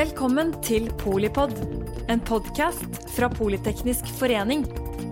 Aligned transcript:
Velkommen 0.00 0.54
til 0.64 0.86
Polipod, 0.96 1.50
en 2.08 2.22
podkast 2.24 2.94
fra 3.12 3.26
Politeknisk 3.28 4.06
forening. 4.16 4.62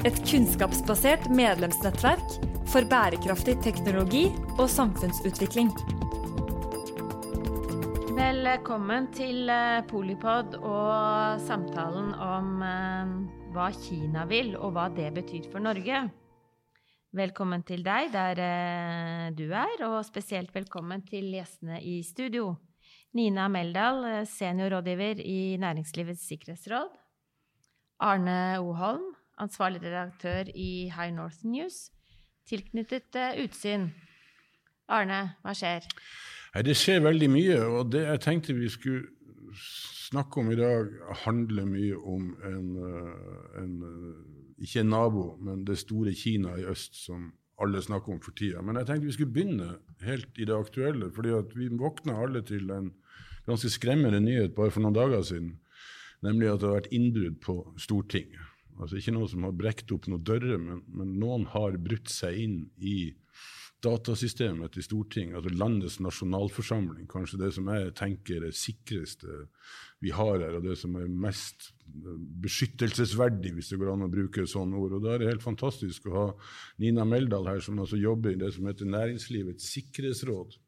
Et 0.08 0.17
kunnskapsbasert 0.30 1.26
medlemsnettverk 1.29 2.37
for 2.72 2.88
bærekraftig 2.88 3.59
teknologi 3.66 4.22
og 4.54 4.64
samfunnsutvikling. 4.72 5.69
Velkommen 8.17 9.10
til 9.13 9.53
eh, 9.53 9.82
Polipod 9.90 10.56
og 10.63 11.42
samtalen 11.45 12.14
om 12.17 12.64
eh, 12.64 13.13
hva 13.53 13.67
Kina 13.77 14.24
vil, 14.31 14.55
og 14.56 14.73
hva 14.78 14.86
det 14.96 15.10
betyr 15.18 15.50
for 15.53 15.67
Norge. 15.67 16.06
Velkommen 17.12 17.66
til 17.68 17.84
deg 17.84 18.09
der 18.16 18.41
eh, 18.46 19.28
du 19.36 19.50
er, 19.50 19.84
og 19.91 20.00
spesielt 20.09 20.56
velkommen 20.56 21.05
til 21.05 21.28
gjestene 21.36 21.82
i 21.84 21.98
studio. 22.09 22.55
Nina 23.16 23.48
Meldal, 23.48 24.04
eh, 24.04 24.26
seniorrådgiver 24.26 25.20
i 25.24 25.56
Næringslivets 25.56 26.26
sikkerhetsråd. 26.28 26.88
Arne 28.00 28.60
Oholm, 28.60 29.14
ansvarlig 29.38 29.82
redaktør 29.82 30.50
i 30.54 30.92
High 30.96 31.14
North 31.14 31.44
News, 31.44 31.90
tilknyttet 32.46 33.16
uh, 33.16 33.42
Utsyn. 33.42 33.88
Arne, 34.88 35.34
hva 35.42 35.54
skjer? 35.56 35.88
Det 36.64 36.76
skjer 36.76 37.02
veldig 37.04 37.30
mye, 37.30 37.58
og 37.66 37.90
det 37.92 38.04
jeg 38.06 38.20
tenkte 38.24 38.56
vi 38.56 38.68
skulle 38.72 39.09
snakke 40.09 40.40
om 40.40 40.52
i 40.52 40.56
dag, 40.56 40.92
handler 41.24 41.68
mye 41.68 41.98
om 41.98 42.30
en, 42.45 42.70
eh, 42.88 43.62
en 43.62 43.74
ikke 44.59 44.80
en 44.80 44.90
nabo, 44.95 45.26
men 45.42 45.66
det 45.66 45.78
store 45.78 46.14
Kina 46.14 46.56
i 46.56 46.64
øst 46.64 46.96
som 47.04 47.32
alle 47.62 47.82
snakker 47.82 48.14
om 48.14 48.20
for 48.22 48.36
tida. 48.38 48.62
Men 48.62 48.78
jeg 48.78 48.88
tenkte 48.88 49.08
vi 49.08 49.14
skulle 49.16 49.34
begynne 49.34 49.68
helt 50.06 50.38
i 50.38 50.46
det 50.46 50.56
aktuelle. 50.56 51.10
fordi 51.10 51.34
vi 51.54 51.68
våkna 51.68 52.18
alle 52.22 52.42
til 52.42 52.70
en 52.70 52.92
ganske 53.46 53.70
skremmende 53.72 54.20
nyhet 54.20 54.54
bare 54.54 54.70
for 54.70 54.84
noen 54.84 54.95
dager 54.95 55.23
siden. 55.23 55.59
Nemlig 56.23 56.50
at 56.50 56.60
det 56.60 56.68
har 56.68 56.80
vært 56.80 56.95
innbrudd 56.95 57.40
på 57.40 57.56
Stortinget. 57.78 58.40
Altså 58.78 58.98
Ikke 58.98 59.15
noen 59.15 59.28
som 59.30 59.46
har 59.46 59.54
brekt 59.59 59.90
opp 59.92 60.06
noen 60.06 60.23
dører, 60.23 60.59
men, 60.59 60.82
men 60.87 61.16
noen 61.18 61.46
har 61.50 61.78
brutt 61.82 62.10
seg 62.12 62.38
inn 62.38 62.59
i 62.78 63.15
datasystemet 63.84 64.73
til 64.75 64.83
Stortinget, 64.83 65.39
altså 65.39 65.55
landets 65.55 65.98
nasjonalforsamling, 66.03 67.07
kanskje 67.11 67.41
det 67.45 67.53
som 67.55 67.69
jeg 67.71 67.93
tenker 67.98 68.41
er 68.41 68.48
det 68.48 68.59
sikreste 68.59 69.45
vi 70.03 70.12
har 70.15 70.39
her, 70.39 70.59
og 70.59 70.65
det 70.67 70.77
som 70.79 70.97
er 70.98 71.11
mest 71.11 71.73
beskyttelsesverdig, 72.43 73.53
hvis 73.56 73.73
det 73.73 73.79
går 73.81 73.93
an 73.95 74.06
å 74.06 74.12
bruke 74.12 74.47
sånt 74.51 74.77
ord. 74.79 74.97
Og 74.99 75.03
Da 75.03 75.15
er 75.15 75.23
det 75.23 75.31
helt 75.33 75.47
fantastisk 75.47 76.06
å 76.06 76.15
ha 76.17 76.27
Nina 76.83 77.06
Meldal 77.09 77.49
her, 77.51 77.61
som 77.65 77.79
altså 77.79 77.99
jobber 77.99 78.34
i 78.34 78.41
det 78.41 78.53
som 78.55 78.67
heter 78.67 78.91
Næringslivets 78.91 79.71
sikkerhetsråd. 79.75 80.59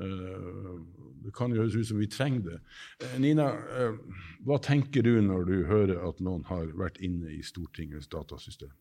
Eh, 0.00 0.76
det 1.24 1.34
kan 1.36 1.52
jo 1.52 1.60
høres 1.60 1.76
ut 1.76 1.88
som 1.90 2.00
vi 2.00 2.08
trenger 2.08 2.46
det. 2.46 2.60
Eh, 3.04 3.18
Nina, 3.20 3.50
eh, 3.52 3.98
hva 4.46 4.60
tenker 4.62 5.04
du 5.04 5.20
når 5.20 5.44
du 5.44 5.56
hører 5.68 6.08
at 6.08 6.20
noen 6.20 6.46
har 6.48 6.72
vært 6.72 7.00
inne 7.04 7.28
i 7.32 7.42
Stortingets 7.44 8.08
datasystem? 8.08 8.72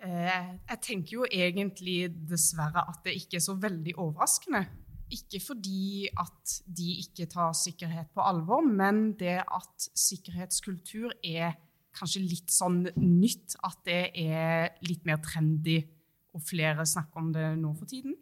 Jeg 0.00 0.78
tenker 0.84 1.14
jo 1.14 1.28
egentlig 1.30 2.10
dessverre 2.28 2.84
at 2.90 3.00
det 3.06 3.16
ikke 3.16 3.38
er 3.38 3.44
så 3.46 3.56
veldig 3.60 3.94
overraskende. 3.96 4.66
Ikke 5.14 5.40
fordi 5.40 6.08
at 6.18 6.56
de 6.66 6.88
ikke 7.04 7.28
tar 7.30 7.54
sikkerhet 7.54 8.10
på 8.14 8.24
alvor, 8.26 8.60
men 8.66 9.12
det 9.18 9.38
at 9.40 9.88
sikkerhetskultur 9.94 11.14
er 11.24 11.54
kanskje 11.96 12.24
litt 12.26 12.52
sånn 12.52 12.82
nytt. 12.98 13.56
At 13.64 13.80
det 13.86 14.02
er 14.18 14.74
litt 14.86 15.06
mer 15.08 15.22
trendy, 15.24 15.80
og 16.36 16.44
flere 16.44 16.84
snakker 16.84 17.22
om 17.22 17.32
det 17.32 17.48
nå 17.56 17.72
for 17.78 17.88
tiden. 17.88 18.16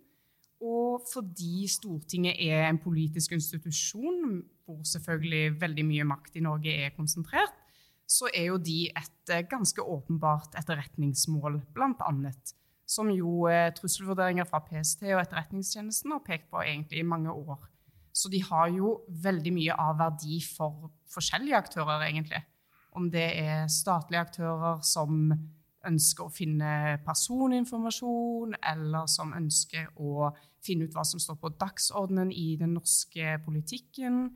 Og 0.64 1.02
fordi 1.10 1.66
Stortinget 1.68 2.38
er 2.40 2.68
en 2.68 2.78
politisk 2.80 3.34
institusjon 3.36 4.38
hvor 4.64 4.84
selvfølgelig 4.88 5.58
veldig 5.60 5.84
mye 5.88 6.06
makt 6.08 6.38
i 6.38 6.44
Norge 6.44 6.72
er 6.86 6.94
konsentrert, 6.96 7.63
så 8.06 8.28
er 8.32 8.50
jo 8.50 8.58
de 8.60 8.88
et 8.90 9.32
eh, 9.32 9.46
ganske 9.48 9.80
åpenbart 9.80 10.56
etterretningsmål, 10.60 11.62
annet 12.08 12.54
som 12.86 13.10
jo 13.10 13.46
eh, 13.48 13.70
trusselvurderinger 13.74 14.46
fra 14.48 14.60
PST 14.64 15.06
og 15.08 15.22
Etterretningstjenesten 15.22 16.12
har 16.12 16.24
pekt 16.26 16.50
på 16.52 16.62
egentlig 16.62 17.00
i 17.00 17.08
mange 17.08 17.32
år. 17.32 17.64
Så 18.14 18.30
de 18.30 18.42
har 18.44 18.68
jo 18.70 19.00
veldig 19.08 19.52
mye 19.56 19.76
av 19.80 19.98
verdi 19.98 20.38
for 20.44 20.92
forskjellige 21.10 21.58
aktører, 21.58 22.04
egentlig. 22.06 22.44
Om 22.94 23.08
det 23.10 23.26
er 23.40 23.66
statlige 23.72 24.22
aktører 24.22 24.84
som 24.86 25.32
ønsker 25.84 26.28
å 26.28 26.32
finne 26.32 27.00
personinformasjon, 27.04 28.54
eller 28.70 29.08
som 29.10 29.34
ønsker 29.36 29.90
å 30.00 30.30
finne 30.64 30.86
ut 30.86 30.94
hva 30.94 31.02
som 31.08 31.20
står 31.20 31.40
på 31.42 31.52
dagsordenen 31.60 32.30
i 32.32 32.54
den 32.60 32.76
norske 32.78 33.38
politikken. 33.44 34.28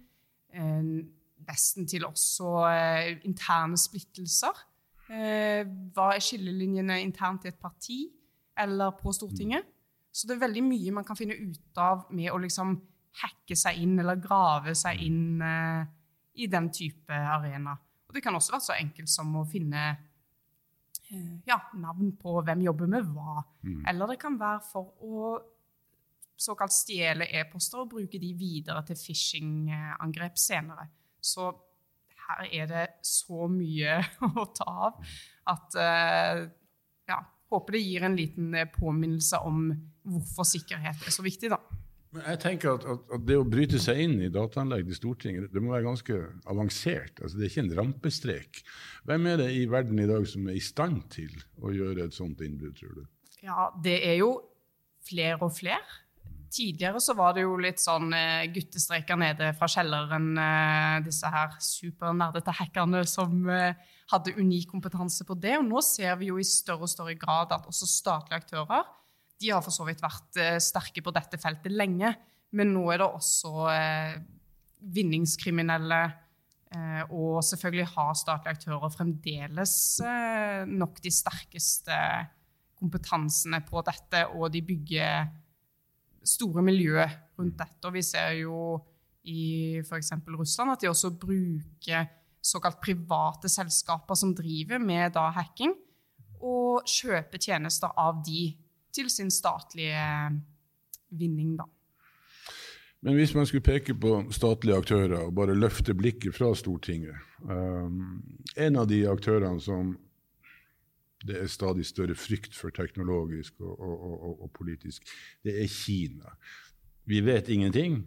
Eh, 1.49 1.55
nesten 1.55 1.89
til 1.89 2.05
også 2.05 2.53
eh, 2.69 3.17
interne 3.25 3.79
splittelser. 3.81 4.65
Eh, 5.09 5.65
hva 5.97 6.13
er 6.13 6.21
skillelinjene 6.21 7.01
internt 7.01 7.49
i 7.49 7.53
et 7.53 7.61
parti? 7.61 8.03
eller 8.59 8.91
på 8.91 9.13
Stortinget. 9.13 9.67
Så 10.13 10.27
det 10.27 10.37
er 10.37 10.47
veldig 10.47 10.65
mye 10.67 10.95
man 10.97 11.07
kan 11.07 11.19
finne 11.19 11.37
ut 11.39 11.79
av 11.79 12.09
med 12.11 12.33
å 12.33 12.41
liksom 12.43 12.75
hacke 13.23 13.57
seg 13.59 13.79
inn 13.83 13.99
eller 14.01 14.21
grave 14.23 14.75
seg 14.79 15.01
inn 15.05 15.43
uh, 15.43 15.85
i 16.39 16.49
den 16.51 16.71
type 16.75 17.15
arena. 17.15 17.77
Og 18.09 18.17
det 18.17 18.23
kan 18.25 18.35
også 18.35 18.57
være 18.57 18.67
så 18.67 18.77
enkelt 18.79 19.11
som 19.13 19.35
å 19.37 19.47
finne 19.49 19.85
ja, 21.49 21.57
navn 21.81 22.11
på 22.21 22.35
hvem 22.45 22.67
jobber 22.67 22.91
med 22.91 23.07
hva. 23.15 23.39
Mm. 23.65 23.85
Eller 23.89 24.13
det 24.13 24.19
kan 24.21 24.37
være 24.41 24.61
for 24.67 24.91
å 25.07 25.31
såkalt 26.39 26.75
stjele 26.75 27.27
e-poster 27.35 27.83
og 27.83 27.91
bruke 27.95 28.21
de 28.21 28.33
videre 28.37 28.83
til 28.87 28.99
phishing-angrep 29.01 30.37
senere. 30.39 30.85
Så 31.21 31.51
her 32.29 32.47
er 32.53 32.71
det 32.71 32.87
så 33.07 33.49
mye 33.51 33.99
å 34.29 34.47
ta 34.57 34.69
av 34.89 35.11
at 35.49 35.79
uh, 35.81 36.45
ja, 37.09 37.19
håper 37.53 37.79
det 37.79 37.85
gir 37.85 38.05
en 38.05 38.17
liten 38.19 38.55
eh, 38.55 38.69
påminnelse 38.69 39.41
om 39.49 39.71
hvorfor 40.09 40.49
sikkerhet 40.49 41.07
er 41.07 41.15
så 41.15 41.25
viktig. 41.25 41.51
da. 41.55 41.61
Men 42.15 42.25
jeg 42.25 42.41
tenker 42.41 42.79
at, 42.79 42.85
at, 42.89 43.03
at, 43.13 43.25
Det 43.29 43.37
å 43.37 43.47
bryte 43.49 43.81
seg 43.83 44.01
inn 44.05 44.17
i 44.25 44.31
dataanlegg 44.33 44.89
i 44.89 44.97
Stortinget 44.97 45.51
det 45.53 45.61
må 45.61 45.75
være 45.75 45.89
ganske 45.91 46.19
avansert. 46.49 47.21
Altså, 47.21 47.37
det 47.37 47.47
er 47.47 47.53
ikke 47.53 47.65
en 47.67 47.75
rampestrek. 47.81 48.61
Hvem 49.09 49.29
er 49.33 49.41
det 49.43 49.49
i 49.57 49.65
verden 49.69 50.01
i 50.01 50.09
dag 50.09 50.25
som 50.29 50.49
er 50.49 50.57
i 50.57 50.65
stand 50.65 51.03
til 51.13 51.35
å 51.61 51.73
gjøre 51.75 52.09
et 52.09 52.17
sånt 52.17 52.41
innbrudd, 52.45 52.77
tror 52.81 53.01
du? 53.01 53.03
Ja, 53.45 53.69
Det 53.85 53.99
er 54.09 54.19
jo 54.23 54.33
flere 55.09 55.41
og 55.45 55.53
flere. 55.57 55.85
Tidligere 56.49 57.01
så 57.01 57.13
var 57.17 57.35
det 57.37 57.43
jo 57.45 57.57
litt 57.61 57.81
sånn 57.83 58.09
eh, 58.17 58.47
guttestreker 58.53 59.19
nede 59.21 59.51
fra 59.59 59.69
kjelleren, 59.69 60.31
eh, 60.41 60.95
disse 61.05 61.29
her 61.29 61.53
supernerdete 61.61 62.55
hackerne 62.57 63.03
som 63.09 63.43
eh, 63.53 63.77
hadde 64.09 64.33
unik 64.39 64.71
kompetanse 64.71 65.27
på 65.29 65.37
det. 65.37 65.59
Og 65.61 65.67
nå 65.69 65.83
ser 65.85 66.17
vi 66.21 66.31
jo 66.31 66.39
i 66.41 66.47
større 66.49 66.87
og 66.87 66.93
større 66.93 67.19
grad 67.21 67.53
at 67.53 67.69
også 67.69 67.89
statlige 67.91 68.41
aktører 68.41 68.87
de 69.39 69.53
har 69.53 69.63
for 69.63 69.71
så 69.71 69.85
vidt 69.87 70.01
vært 70.03 70.39
sterke 70.65 71.03
på 71.05 71.13
dette 71.15 71.39
feltet 71.39 71.71
lenge. 71.71 72.09
Men 72.59 72.73
nå 72.75 72.89
er 72.91 72.99
det 72.99 73.07
også 73.07 73.69
vinningskriminelle. 74.97 76.01
Og 77.15 77.37
selvfølgelig 77.47 77.87
har 77.93 78.17
statlige 78.19 78.57
aktører 78.57 78.91
fremdeles 78.91 79.77
nok 80.67 80.99
de 81.05 81.13
sterkeste 81.15 82.01
kompetansene 82.81 83.63
på 83.69 83.85
dette, 83.87 84.25
og 84.35 84.51
de 84.57 84.65
bygger 84.67 85.31
store 86.29 86.63
miljøet 86.65 87.39
rundt 87.39 87.59
dette. 87.59 87.83
Og 87.89 87.97
vi 87.97 88.05
ser 88.05 88.37
jo 88.43 88.79
i 89.29 89.81
f.eks. 89.83 90.13
Russland 90.29 90.75
at 90.75 90.85
de 90.85 90.91
også 90.91 91.13
bruker 91.21 92.09
såkalt 92.45 92.81
private 92.81 93.51
selskaper 93.51 94.17
som 94.17 94.35
driver 94.37 94.81
med 94.81 95.13
da 95.17 95.29
hacking, 95.35 95.75
og 96.39 96.87
kjøper 96.87 97.41
tjenester 97.43 97.91
av 97.99 98.23
de 98.27 98.53
til 98.95 99.11
sin 99.11 99.31
statlige 99.31 100.05
vinning, 101.11 101.57
da. 101.59 101.67
Men 103.05 103.15
hvis 103.15 103.35
man 103.35 103.47
skulle 103.47 103.63
peke 103.63 103.95
på 103.95 104.25
statlige 104.35 104.79
aktører 104.79 105.29
og 105.29 105.35
bare 105.39 105.55
løfte 105.55 105.95
blikket 105.95 106.35
fra 106.35 106.51
Stortinget 106.59 107.15
um, 107.47 108.19
En 108.59 108.79
av 108.81 108.89
de 108.91 109.05
aktørene 109.07 109.63
som 109.63 109.93
det 111.27 111.43
er 111.43 111.51
stadig 111.51 111.87
større 111.87 112.15
frykt 112.15 112.55
for 112.55 112.71
teknologisk 112.71 113.61
og, 113.61 113.81
og, 113.81 114.23
og, 114.23 114.43
og, 114.43 114.51
politisk, 114.55 115.09
det 115.45 115.57
er 115.63 115.67
Kina. 115.67 116.35
Vi 117.05 117.21
vet 117.27 117.49
ingenting, 117.49 118.05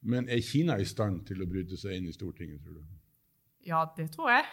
men 0.00 0.28
er 0.28 0.40
Kina 0.40 0.76
i 0.80 0.84
stand 0.88 1.24
til 1.28 1.42
å 1.42 1.48
bryte 1.48 1.76
seg 1.80 1.98
inn 1.98 2.08
i 2.08 2.14
Stortinget, 2.14 2.62
tror 2.64 2.80
du? 2.80 2.84
Ja, 3.64 3.84
det 3.96 4.10
tror 4.12 4.30
jeg. 4.32 4.44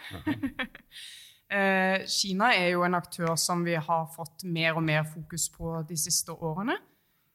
eh, 1.56 2.04
Kina 2.08 2.52
er 2.56 2.72
jo 2.72 2.84
en 2.84 2.96
aktør 2.96 3.34
som 3.36 3.64
vi 3.64 3.76
har 3.76 4.06
fått 4.16 4.44
mer 4.44 4.76
og 4.76 4.84
mer 4.84 5.04
fokus 5.08 5.48
på 5.52 5.78
de 5.88 5.96
siste 6.00 6.32
årene. 6.32 6.78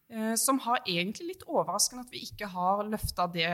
Eh, 0.10 0.34
som 0.40 0.60
har 0.64 0.86
egentlig 0.86 1.34
litt 1.34 1.48
overraskende 1.50 2.06
at 2.06 2.14
vi 2.14 2.24
ikke 2.30 2.50
har 2.54 2.86
løfta 2.88 3.28
det 3.34 3.52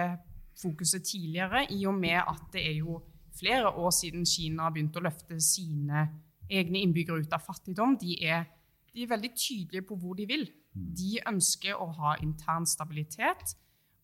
fokuset 0.60 1.06
tidligere, 1.08 1.66
i 1.74 1.86
og 1.90 1.96
med 1.98 2.20
at 2.22 2.44
det 2.54 2.68
er 2.68 2.78
jo 2.84 3.00
flere 3.34 3.72
år 3.74 3.92
siden 3.96 4.28
Kina 4.28 4.70
begynte 4.70 5.02
å 5.02 5.08
løfte 5.08 5.40
sine 5.42 6.06
egne 6.60 6.84
innbyggere 6.84 7.24
ut 7.24 7.36
av 7.36 7.44
fattigdom. 7.46 7.98
De 8.02 8.18
er, 8.24 8.46
de 8.94 9.04
er 9.04 9.12
veldig 9.12 9.34
tydelige 9.36 9.88
på 9.90 9.98
hvor 10.00 10.18
de 10.20 10.28
vil. 10.30 10.48
De 10.74 11.20
ønsker 11.30 11.78
å 11.78 11.92
ha 12.00 12.16
intern 12.26 12.66
stabilitet 12.66 13.54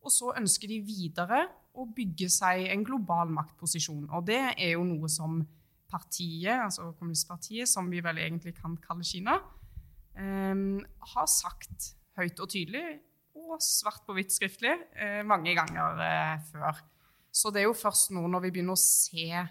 Og 0.05 0.11
så 0.13 0.29
ønsker 0.37 0.69
de 0.69 0.77
videre 0.85 1.39
å 1.75 1.83
bygge 1.91 2.29
seg 2.31 2.69
en 2.71 2.85
global 2.87 3.31
maktposisjon. 3.35 4.05
Og 4.15 4.27
det 4.29 4.39
er 4.55 4.75
jo 4.77 4.85
noe 4.87 5.09
som 5.11 5.41
partiet, 5.89 6.55
altså 6.55 6.93
kommunistpartiet, 6.93 7.67
som 7.67 7.89
vi 7.91 7.99
vel 8.05 8.21
egentlig 8.21 8.53
kan 8.55 8.77
kalle 8.79 9.03
Kina, 9.03 9.35
um, 10.15 10.79
har 11.13 11.27
sagt 11.31 11.93
høyt 12.19 12.39
og 12.39 12.51
tydelig, 12.53 12.99
og 13.35 13.59
svart 13.63 14.05
på 14.07 14.15
hvitt 14.15 14.31
skriftlig, 14.35 14.75
uh, 14.95 15.19
mange 15.27 15.55
ganger 15.57 15.99
uh, 15.99 16.47
før. 16.51 16.79
Så 17.31 17.51
det 17.51 17.63
er 17.63 17.69
jo 17.69 17.77
først 17.77 18.13
nå 18.15 18.23
når 18.27 18.47
vi 18.47 18.53
begynner 18.55 18.77
å 18.77 18.81
se 18.81 19.43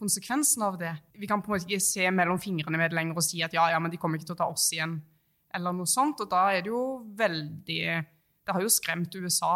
konsekvensen 0.00 0.64
av 0.66 0.78
det 0.80 0.92
Vi 1.18 1.28
kan 1.30 1.42
på 1.42 1.50
en 1.50 1.56
måte 1.56 1.68
ikke 1.68 1.84
se 1.84 2.10
mellom 2.10 2.40
fingrene 2.42 2.80
med 2.80 2.92
det 2.92 2.98
lenger 2.98 3.20
og 3.20 3.26
si 3.26 3.42
at 3.44 3.54
ja, 3.54 3.68
ja, 3.72 3.80
men 3.82 3.92
de 3.92 4.00
kommer 4.00 4.18
ikke 4.18 4.32
til 4.32 4.36
å 4.36 4.42
ta 4.42 4.50
oss 4.50 4.66
igjen, 4.74 4.98
eller 5.54 5.76
noe 5.76 5.88
sånt. 5.90 6.20
Og 6.24 6.30
da 6.30 6.48
er 6.52 6.64
det 6.64 6.72
jo 6.72 6.82
veldig 7.16 7.80
Det 8.44 8.52
har 8.52 8.60
jo 8.60 8.72
skremt 8.72 9.14
USA 9.14 9.54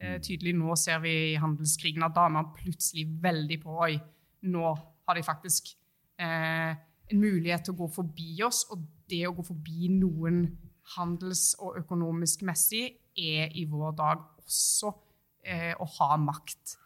eh, 0.00 0.18
tydelig. 0.18 0.56
Nå 0.58 0.74
ser 0.80 0.98
vi 1.04 1.14
i 1.32 1.38
handelskrigen 1.40 2.06
at 2.06 2.16
da 2.16 2.26
er 2.26 2.34
man 2.34 2.50
plutselig 2.56 3.06
veldig 3.22 3.60
på 3.62 3.78
Oi, 3.86 3.94
nå 4.50 4.74
har 5.06 5.18
de 5.18 5.22
faktisk 5.24 5.70
eh, 6.18 6.74
en 6.74 7.20
mulighet 7.20 7.66
til 7.66 7.76
å 7.76 7.82
gå 7.84 7.90
forbi 8.00 8.42
oss. 8.46 8.64
Og 8.74 8.82
det 9.10 9.22
å 9.28 9.34
gå 9.36 9.44
forbi 9.46 9.92
noen 9.94 10.44
handels- 10.96 11.54
og 11.62 11.78
økonomisk 11.80 12.44
messig 12.48 12.86
er 13.14 13.52
i 13.54 13.64
vår 13.70 13.94
dag 13.96 14.24
også 14.42 14.90
eh, 15.46 15.72
å 15.78 15.86
ha 15.98 16.16
makt. 16.20 16.76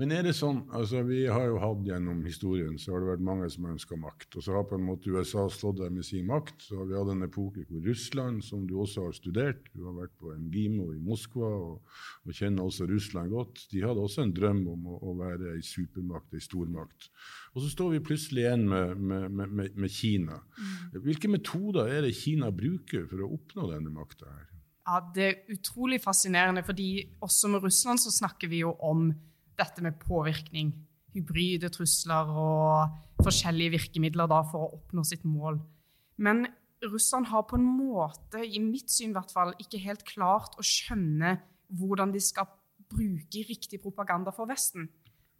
Men 0.00 0.12
er 0.16 0.22
det 0.24 0.32
sånn, 0.32 0.62
altså 0.72 1.02
Vi 1.04 1.26
har 1.28 1.50
jo 1.50 1.58
hatt 1.60 1.82
gjennom 1.84 2.22
historien 2.24 2.78
så 2.80 2.94
har 2.94 3.02
det 3.02 3.10
vært 3.10 3.24
mange 3.26 3.48
som 3.52 3.66
ønska 3.68 3.98
makt. 4.00 4.38
Og 4.38 4.44
så 4.46 4.54
har 4.56 4.64
på 4.68 4.78
en 4.78 4.86
måte 4.86 5.12
USA 5.12 5.44
stått 5.52 5.82
der 5.82 5.90
med 5.92 6.06
sin 6.08 6.24
makt. 6.30 6.64
Så 6.64 6.78
har 6.78 6.86
vi 6.88 6.96
hatt 6.96 7.10
en 7.12 7.26
epoke 7.26 7.66
hvor 7.68 7.82
Russland, 7.84 8.40
som 8.46 8.62
du 8.68 8.78
også 8.80 9.04
har 9.04 9.16
studert 9.16 9.66
Du 9.74 9.84
har 9.84 9.98
vært 9.98 10.14
på 10.16 10.32
MGIMO 10.32 10.88
i 10.96 11.00
Moskva 11.04 11.50
og, 11.58 11.98
og 12.24 12.38
kjenner 12.38 12.64
også 12.64 12.88
Russland 12.88 13.34
godt. 13.34 13.66
De 13.72 13.82
hadde 13.84 14.06
også 14.06 14.24
en 14.24 14.32
drøm 14.32 14.62
om 14.72 14.86
å, 14.94 15.00
å 15.12 15.16
være 15.18 15.52
ei 15.58 15.64
supermakt, 15.66 16.32
ei 16.32 16.40
stormakt. 16.40 17.10
Og 17.52 17.60
så 17.60 17.72
står 17.74 17.92
vi 17.98 18.04
plutselig 18.06 18.46
igjen 18.46 18.64
med, 18.70 18.96
med, 18.96 19.28
med, 19.36 19.76
med 19.76 19.92
Kina. 19.92 20.38
Mm. 20.56 21.02
Hvilke 21.04 21.28
metoder 21.28 21.92
er 21.92 22.06
det 22.06 22.14
Kina 22.16 22.48
bruker 22.48 23.04
for 23.10 23.26
å 23.26 23.34
oppnå 23.36 23.68
denne 23.74 23.92
makta 23.92 24.30
her? 24.30 24.48
Ja, 24.88 25.02
Det 25.14 25.26
er 25.26 25.52
utrolig 25.52 26.00
fascinerende, 26.02 26.64
fordi 26.66 27.04
også 27.22 27.52
med 27.52 27.62
Russland 27.62 28.00
så 28.02 28.10
snakker 28.10 28.50
vi 28.50 28.64
jo 28.64 28.72
om 28.82 29.12
dette 29.58 29.84
med 29.84 30.00
påvirkning. 30.02 30.72
Hybride 31.12 31.68
trusler 31.72 32.30
og 32.40 33.22
forskjellige 33.22 33.76
virkemidler 33.76 34.30
da 34.30 34.40
for 34.48 34.66
å 34.66 34.78
oppnå 34.78 35.04
sitt 35.04 35.26
mål. 35.28 35.60
Men 36.22 36.46
russerne 36.82 37.28
har 37.30 37.44
på 37.48 37.58
en 37.58 37.68
måte, 37.68 38.42
i 38.42 38.60
mitt 38.62 38.90
syn 38.90 39.12
i 39.12 39.16
hvert 39.18 39.32
fall, 39.32 39.54
ikke 39.60 39.82
helt 39.84 40.04
klart 40.08 40.56
å 40.58 40.64
skjønne 40.66 41.36
hvordan 41.72 42.12
de 42.12 42.20
skal 42.20 42.48
bruke 42.92 43.44
riktig 43.48 43.80
propaganda 43.82 44.32
for 44.34 44.50
Vesten. 44.50 44.88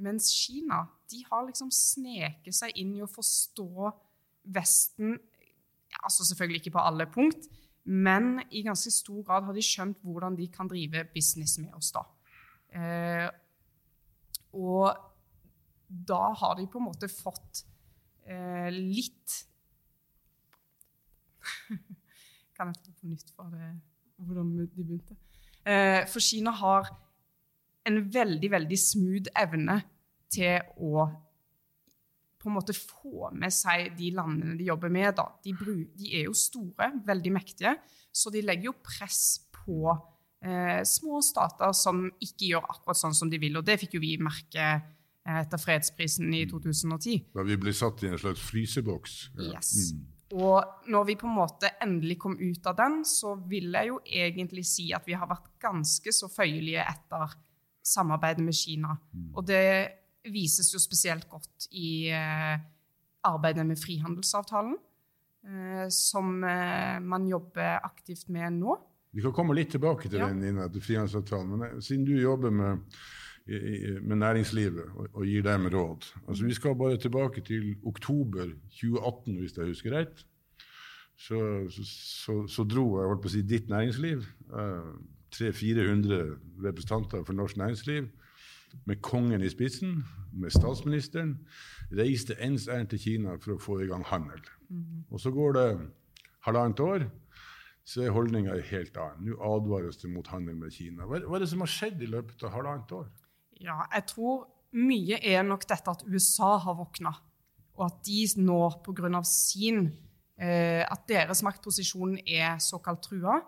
Mens 0.03 0.31
Kina 0.35 0.85
de 1.13 1.21
har 1.29 1.45
liksom 1.47 1.71
sneket 1.75 2.57
seg 2.57 2.73
inn 2.81 2.95
i 2.97 3.05
å 3.05 3.11
forstå 3.11 3.91
Vesten 4.53 5.19
altså 6.03 6.25
Selvfølgelig 6.25 6.63
ikke 6.63 6.77
på 6.77 6.85
alle 6.89 7.07
punkt, 7.07 7.49
men 7.85 8.41
i 8.51 8.63
ganske 8.65 8.91
stor 8.95 9.23
grad 9.27 9.45
har 9.45 9.57
de 9.57 9.65
skjønt 9.65 9.99
hvordan 10.07 10.37
de 10.39 10.47
kan 10.53 10.71
drive 10.71 11.05
business 11.15 11.59
med 11.59 11.75
oss. 11.77 11.93
da. 11.93 12.05
Eh, 12.73 13.29
og 14.53 14.93
da 15.89 16.33
har 16.41 16.57
de 16.59 16.67
på 16.71 16.81
en 16.81 16.89
måte 16.89 17.09
fått 17.13 17.65
eh, 18.25 18.71
litt 18.73 19.39
Kan 22.57 22.71
jeg 22.71 22.79
ta 22.85 22.93
på 23.01 23.11
nytt 23.11 23.33
det, 23.53 23.69
hvordan 24.23 24.53
de 24.61 24.67
begynte? 24.77 25.17
Eh, 25.65 26.05
for 26.11 26.23
Kina 26.23 26.53
har 26.55 26.89
en 27.89 27.99
veldig, 28.15 28.51
veldig 28.53 28.79
smooth 28.79 29.33
evne 29.43 29.81
til 30.33 30.61
å 30.79 31.07
på 32.43 32.51
en 32.51 32.57
måte 32.57 32.75
få 32.75 33.31
med 33.39 33.55
seg 33.55 33.93
de 33.95 34.11
landene 34.17 34.57
de 34.59 34.67
jobber 34.67 34.91
med. 34.91 35.21
De, 35.45 35.53
de 35.95 36.09
er 36.19 36.25
jo 36.27 36.35
store, 36.35 36.89
veldig 37.07 37.33
mektige, 37.35 37.77
så 38.11 38.33
de 38.35 38.43
legger 38.43 38.73
jo 38.73 38.81
press 38.83 39.45
på 39.55 39.95
eh, 40.45 40.81
små 40.89 41.23
stater 41.25 41.75
som 41.77 42.05
ikke 42.21 42.53
gjør 42.53 42.67
akkurat 42.77 43.01
sånn 43.01 43.17
som 43.17 43.31
de 43.33 43.41
vil. 43.43 43.59
Og 43.61 43.67
det 43.67 43.79
fikk 43.83 43.97
jo 43.99 44.03
vi 44.05 44.17
merke 44.23 44.67
eh, 44.73 45.39
etter 45.43 45.61
fredsprisen 45.61 46.33
i 46.37 46.45
2010. 46.51 47.29
Da 47.37 47.47
vi 47.47 47.59
ble 47.61 47.75
satt 47.77 48.05
i 48.05 48.11
en 48.13 48.21
slags 48.21 48.43
fryseboks. 48.51 49.21
Ja. 49.39 49.55
Yes. 49.57 49.93
Mm. 49.93 50.09
Og 50.33 50.89
når 50.89 51.09
vi 51.11 51.17
på 51.21 51.29
en 51.29 51.37
måte 51.37 51.75
endelig 51.85 52.17
kom 52.23 52.39
ut 52.41 52.67
av 52.71 52.77
den, 52.79 53.03
så 53.05 53.35
vil 53.49 53.75
jeg 53.77 53.91
jo 53.91 53.99
egentlig 54.07 54.65
si 54.65 54.87
at 54.97 55.05
vi 55.05 55.17
har 55.19 55.29
vært 55.29 55.51
ganske 55.61 56.15
så 56.15 56.29
føyelige 56.33 56.85
etter 56.89 57.35
samarbeidet 57.85 58.45
med 58.45 58.57
Kina. 58.57 58.97
Mm. 59.13 59.27
Og 59.37 59.45
det 59.45 59.67
vises 60.33 60.71
jo 60.73 60.81
spesielt 60.81 61.29
godt 61.29 61.67
i 61.77 62.09
eh, 62.15 62.55
arbeidet 63.29 63.67
med 63.67 63.81
frihandelsavtalen, 63.81 64.79
eh, 65.45 65.85
som 65.93 66.39
eh, 66.47 66.99
man 67.03 67.29
jobber 67.29 67.83
aktivt 67.83 68.31
med 68.33 68.57
nå. 68.63 68.79
Vi 69.13 69.23
kan 69.25 69.35
komme 69.37 69.57
litt 69.57 69.73
tilbake 69.75 70.09
til 70.09 70.23
ja. 70.23 70.31
den 70.33 70.61
til 70.73 70.85
frihandelsavtalen. 70.85 71.53
Men 71.53 71.67
eh, 71.69 71.81
siden 71.85 72.07
du 72.09 72.15
jobber 72.17 72.51
med, 72.51 72.81
med 74.01 74.17
næringslivet 74.17 74.93
og, 74.95 75.09
og, 75.13 75.25
gir 75.27 75.43
dem 75.43 75.67
råd 75.67 76.05
altså 76.29 76.45
Vi 76.47 76.55
skal 76.55 76.77
bare 76.79 76.97
tilbake 76.97 77.41
til 77.43 77.75
oktober 77.85 78.53
2018, 78.71 79.39
hvis 79.41 79.57
jeg 79.57 79.67
husker 79.67 79.97
rett. 79.99 80.27
Så, 81.19 81.39
så, 81.71 81.85
så, 81.85 82.47
så 82.47 82.65
dro 82.65 82.87
jeg 82.99 83.11
holdt 83.11 83.23
på 83.23 83.31
å 83.31 83.33
si, 83.35 83.43
ditt 83.47 83.69
næringsliv, 83.71 84.25
uh, 84.51 84.63
eh, 84.63 84.93
300-400 85.37 86.23
representanter 86.65 87.25
for 87.25 87.37
norsk 87.37 87.57
næringsliv, 87.61 88.09
med 88.89 89.03
kongen 89.05 89.45
i 89.45 89.51
spissen, 89.53 90.01
med 90.33 90.51
statsministeren, 90.51 91.37
reiste 91.93 92.35
ens 92.41 92.69
ærend 92.69 92.89
til 92.91 93.03
Kina 93.03 93.37
for 93.41 93.55
å 93.55 93.61
få 93.61 93.79
i 93.85 93.89
gang 93.91 94.05
handel. 94.09 94.41
Mm. 94.69 95.05
Og 95.11 95.21
så 95.21 95.31
går 95.31 95.59
det 95.59 95.67
halvannet 96.49 96.81
år 96.81 97.05
så 97.85 98.05
er 98.05 98.15
holdninga 98.15 98.55
helt 98.69 98.97
annen. 99.01 99.33
Nå 99.33 99.39
advares 99.43 99.99
det 100.03 100.11
mot 100.13 100.29
handel 100.31 100.57
med 100.59 100.75
Kina. 100.75 101.07
Hva, 101.09 101.23
hva 101.27 101.39
er 101.39 101.45
det 101.45 101.51
som 101.51 101.65
har 101.65 101.71
skjedd 101.71 102.03
i 102.05 102.11
løpet 102.11 102.45
av 102.47 102.55
halvannet 102.55 102.95
år? 102.95 103.09
Ja, 103.63 103.81
jeg 103.91 104.07
tror 104.13 104.47
mye 104.79 105.19
er 105.19 105.43
nok 105.47 105.67
dette 105.69 105.93
at 105.93 106.05
USA 106.07 106.55
har 106.63 106.79
våkna, 106.79 107.13
og 107.77 107.87
at 107.89 107.99
de 108.07 108.23
nå 108.41 108.61
pga. 108.85 109.23
sin 109.27 109.91
eh, 110.39 110.85
At 110.87 111.09
deres 111.09 111.43
maktposisjon 111.43 112.19
er 112.25 112.59
såkalt 112.63 113.03
trua, 113.03 113.41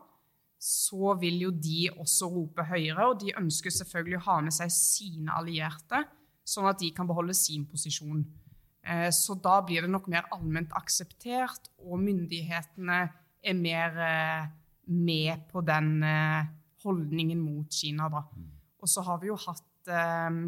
så 0.59 1.15
vil 1.21 1.43
jo 1.43 1.51
de 1.51 1.91
også 1.93 2.29
rope 2.33 2.65
høyere, 2.65 3.09
og 3.09 3.21
de 3.21 3.35
ønsker 3.37 3.71
selvfølgelig 3.71 4.21
å 4.23 4.27
ha 4.29 4.39
med 4.47 4.55
seg 4.57 4.73
sine 4.73 5.35
allierte, 5.37 6.05
sånn 6.45 6.69
at 6.69 6.81
de 6.81 6.91
kan 6.93 7.09
beholde 7.09 7.37
sin 7.37 7.67
posisjon. 7.69 8.25
Eh, 8.85 9.11
så 9.13 9.37
da 9.41 9.59
blir 9.65 9.85
det 9.85 9.93
nok 9.93 10.09
mer 10.13 10.27
allment 10.33 10.73
akseptert, 10.77 11.71
og 11.85 12.01
myndighetene 12.01 13.05
er 13.45 13.57
mer 13.57 14.01
eh, 14.01 14.49
med 14.91 15.47
på 15.53 15.63
den 15.65 16.03
eh, 16.03 16.51
holdningen 16.85 17.41
mot 17.41 17.73
Kina. 17.73 18.09
Da. 18.13 18.25
Mm. 18.33 18.51
Og 18.81 18.91
så 18.91 19.05
har 19.05 19.21
vi 19.21 19.31
jo 19.31 19.39
hatt 19.41 19.93
eh, 19.93 20.41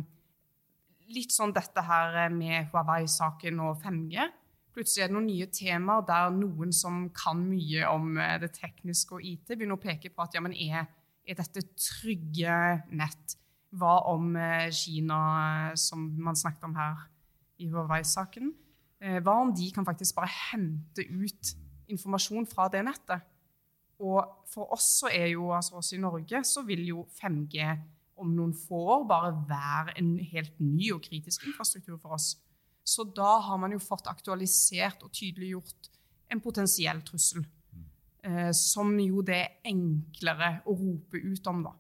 litt 1.17 1.35
sånn 1.35 1.55
dette 1.57 1.85
her 1.87 2.19
med 2.35 2.73
Huawei-saken 2.73 3.63
og 3.65 3.81
5G. 3.85 4.29
Plutselig 4.77 5.07
er 5.07 5.11
det 5.11 5.17
noen 5.17 5.31
nye 5.31 5.49
temaer 5.49 6.05
der 6.09 6.35
noen 6.37 6.73
som 6.75 7.07
kan 7.17 7.41
mye 7.41 7.87
om 7.89 8.19
det 8.43 8.51
tekniske 8.59 9.17
og 9.17 9.25
IT, 9.25 9.55
begynner 9.55 9.79
å 9.79 9.81
peke 9.81 10.11
på 10.13 10.25
at 10.27 10.37
ja, 10.37 10.43
men 10.45 10.53
er, 10.53 10.85
er 11.25 11.39
dette 11.39 11.63
trygge 11.73 12.59
nett? 12.93 13.39
Hva 13.77 13.97
om 14.09 14.37
Kina, 14.73 15.17
som 15.77 16.05
man 16.23 16.37
snakket 16.39 16.69
om 16.69 16.77
her 16.77 17.01
i 17.61 17.71
Huawei-saken? 17.73 18.53
Hva 19.25 19.35
om 19.43 19.51
de 19.57 19.71
kan 19.75 19.85
faktisk 19.85 20.17
bare 20.17 20.31
hente 20.53 21.05
ut 21.09 21.57
informasjon 21.93 22.47
fra 22.51 22.69
det 22.73 22.85
nettet. 22.87 23.25
Og 24.03 24.21
for 24.51 24.73
oss 24.77 24.89
så 25.01 25.11
er 25.13 25.31
jo, 25.33 25.51
altså 25.57 25.79
oss 25.81 25.93
i 25.97 26.01
Norge, 26.01 26.43
så 26.45 26.63
vil 26.67 26.85
jo 26.89 27.07
5G 27.17 27.71
om 28.21 28.33
noen 28.33 28.53
få 28.57 28.79
år 28.97 29.05
bare 29.09 29.33
være 29.49 29.97
en 30.01 30.15
helt 30.33 30.61
ny 30.61 30.91
og 30.95 31.03
kritisk 31.05 31.47
infrastruktur 31.49 31.99
for 32.01 32.17
oss. 32.17 32.35
Så 32.87 33.05
da 33.17 33.39
har 33.43 33.59
man 33.61 33.75
jo 33.75 33.83
fått 33.83 34.09
aktualisert 34.09 35.03
og 35.05 35.13
tydeliggjort 35.17 35.91
en 36.33 36.43
potensiell 36.43 37.03
trussel. 37.07 37.45
Eh, 38.27 38.53
som 38.57 38.93
jo 39.01 39.23
det 39.27 39.39
er 39.39 39.71
enklere 39.71 40.57
å 40.67 40.75
rope 40.77 41.21
ut 41.23 41.51
om, 41.51 41.65
da. 41.67 41.75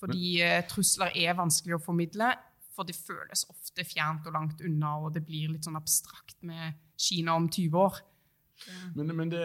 Fordi 0.00 0.38
eh, 0.44 0.62
trusler 0.68 1.14
er 1.16 1.36
vanskelig 1.38 1.78
å 1.78 1.82
formidle, 1.82 2.32
for 2.74 2.86
det 2.88 2.96
føles 2.98 3.44
ofte 3.52 3.84
fjernt 3.86 4.26
og 4.28 4.34
langt 4.34 4.62
unna, 4.64 4.96
og 4.98 5.14
det 5.14 5.22
blir 5.26 5.52
litt 5.52 5.66
sånn 5.66 5.78
abstrakt 5.78 6.40
med 6.46 6.80
Kina 6.98 7.36
om 7.38 7.46
20 7.48 7.78
år. 7.78 8.00
Men, 8.94 9.16
men 9.16 9.30
det, 9.32 9.44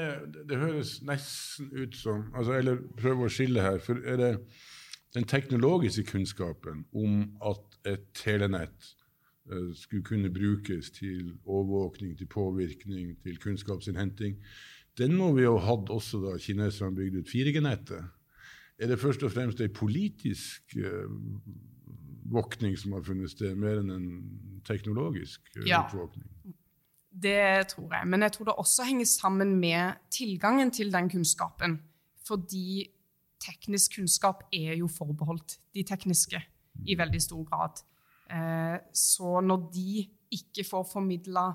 det, 0.49 0.57
høres 0.57 0.99
nesten 1.05 1.71
ut 1.73 1.95
som 1.95 2.27
altså, 2.35 2.53
Eller 2.59 2.81
prøv 2.99 3.25
å 3.25 3.31
skille 3.31 3.63
her. 3.63 3.79
For 3.83 3.99
er 4.05 4.19
det 4.21 4.31
den 5.15 5.25
teknologiske 5.27 6.05
kunnskapen 6.11 6.85
om 6.93 7.21
at 7.45 7.79
et 7.89 8.09
telenett 8.13 8.91
uh, 9.51 9.71
skulle 9.75 10.05
kunne 10.05 10.33
brukes 10.33 10.91
til 10.93 11.33
overvåkning, 11.45 12.17
til 12.17 12.29
påvirkning, 12.29 13.15
til 13.23 13.39
kunnskapsinnhenting, 13.41 14.38
den 14.99 15.15
må 15.15 15.31
vi 15.33 15.45
jo 15.45 15.57
ha 15.57 15.71
hatt 15.71 15.89
også 15.93 16.19
da 16.25 16.38
kineserne 16.41 16.95
bygde 16.95 17.23
ut 17.23 17.31
4G-nettet. 17.31 18.03
er 18.79 18.88
det 18.88 18.99
først 18.99 19.23
og 19.23 19.31
fremst 19.31 19.61
en 19.61 19.73
politisk 19.73 20.77
uh, 20.77 21.09
våkning 22.31 22.77
som 22.77 22.93
har 22.93 23.03
funnet 23.03 23.31
sted, 23.31 23.55
mer 23.55 23.81
enn 23.81 23.91
en 23.91 24.09
teknologisk 24.67 25.41
uh, 25.57 25.67
Ja. 25.67 25.83
oppvåkning? 25.83 26.27
Det 27.10 27.68
tror 27.74 27.94
jeg. 27.96 28.08
Men 28.08 28.22
jeg 28.22 28.36
tror 28.36 28.50
det 28.50 28.56
også 28.62 28.86
henger 28.86 29.06
sammen 29.10 29.56
med 29.60 29.98
tilgangen 30.13 30.72
til 30.72 30.94
den 30.94 31.10
kunnskapen. 31.10 31.80
Fordi 32.28 32.86
teknisk 33.42 33.96
kunnskap 33.96 34.44
er 34.54 34.75
jo 34.78 34.88
forbeholdt 34.88 35.58
de 35.74 35.84
tekniske 35.84 36.42
i 36.86 36.98
veldig 36.98 37.22
stor 37.22 37.44
grad. 37.48 37.82
Eh, 38.30 38.78
så 38.94 39.39
når 39.42 39.70
de 39.74 40.06
ikke 40.32 40.63
får 40.70 40.86
formidla, 40.92 41.51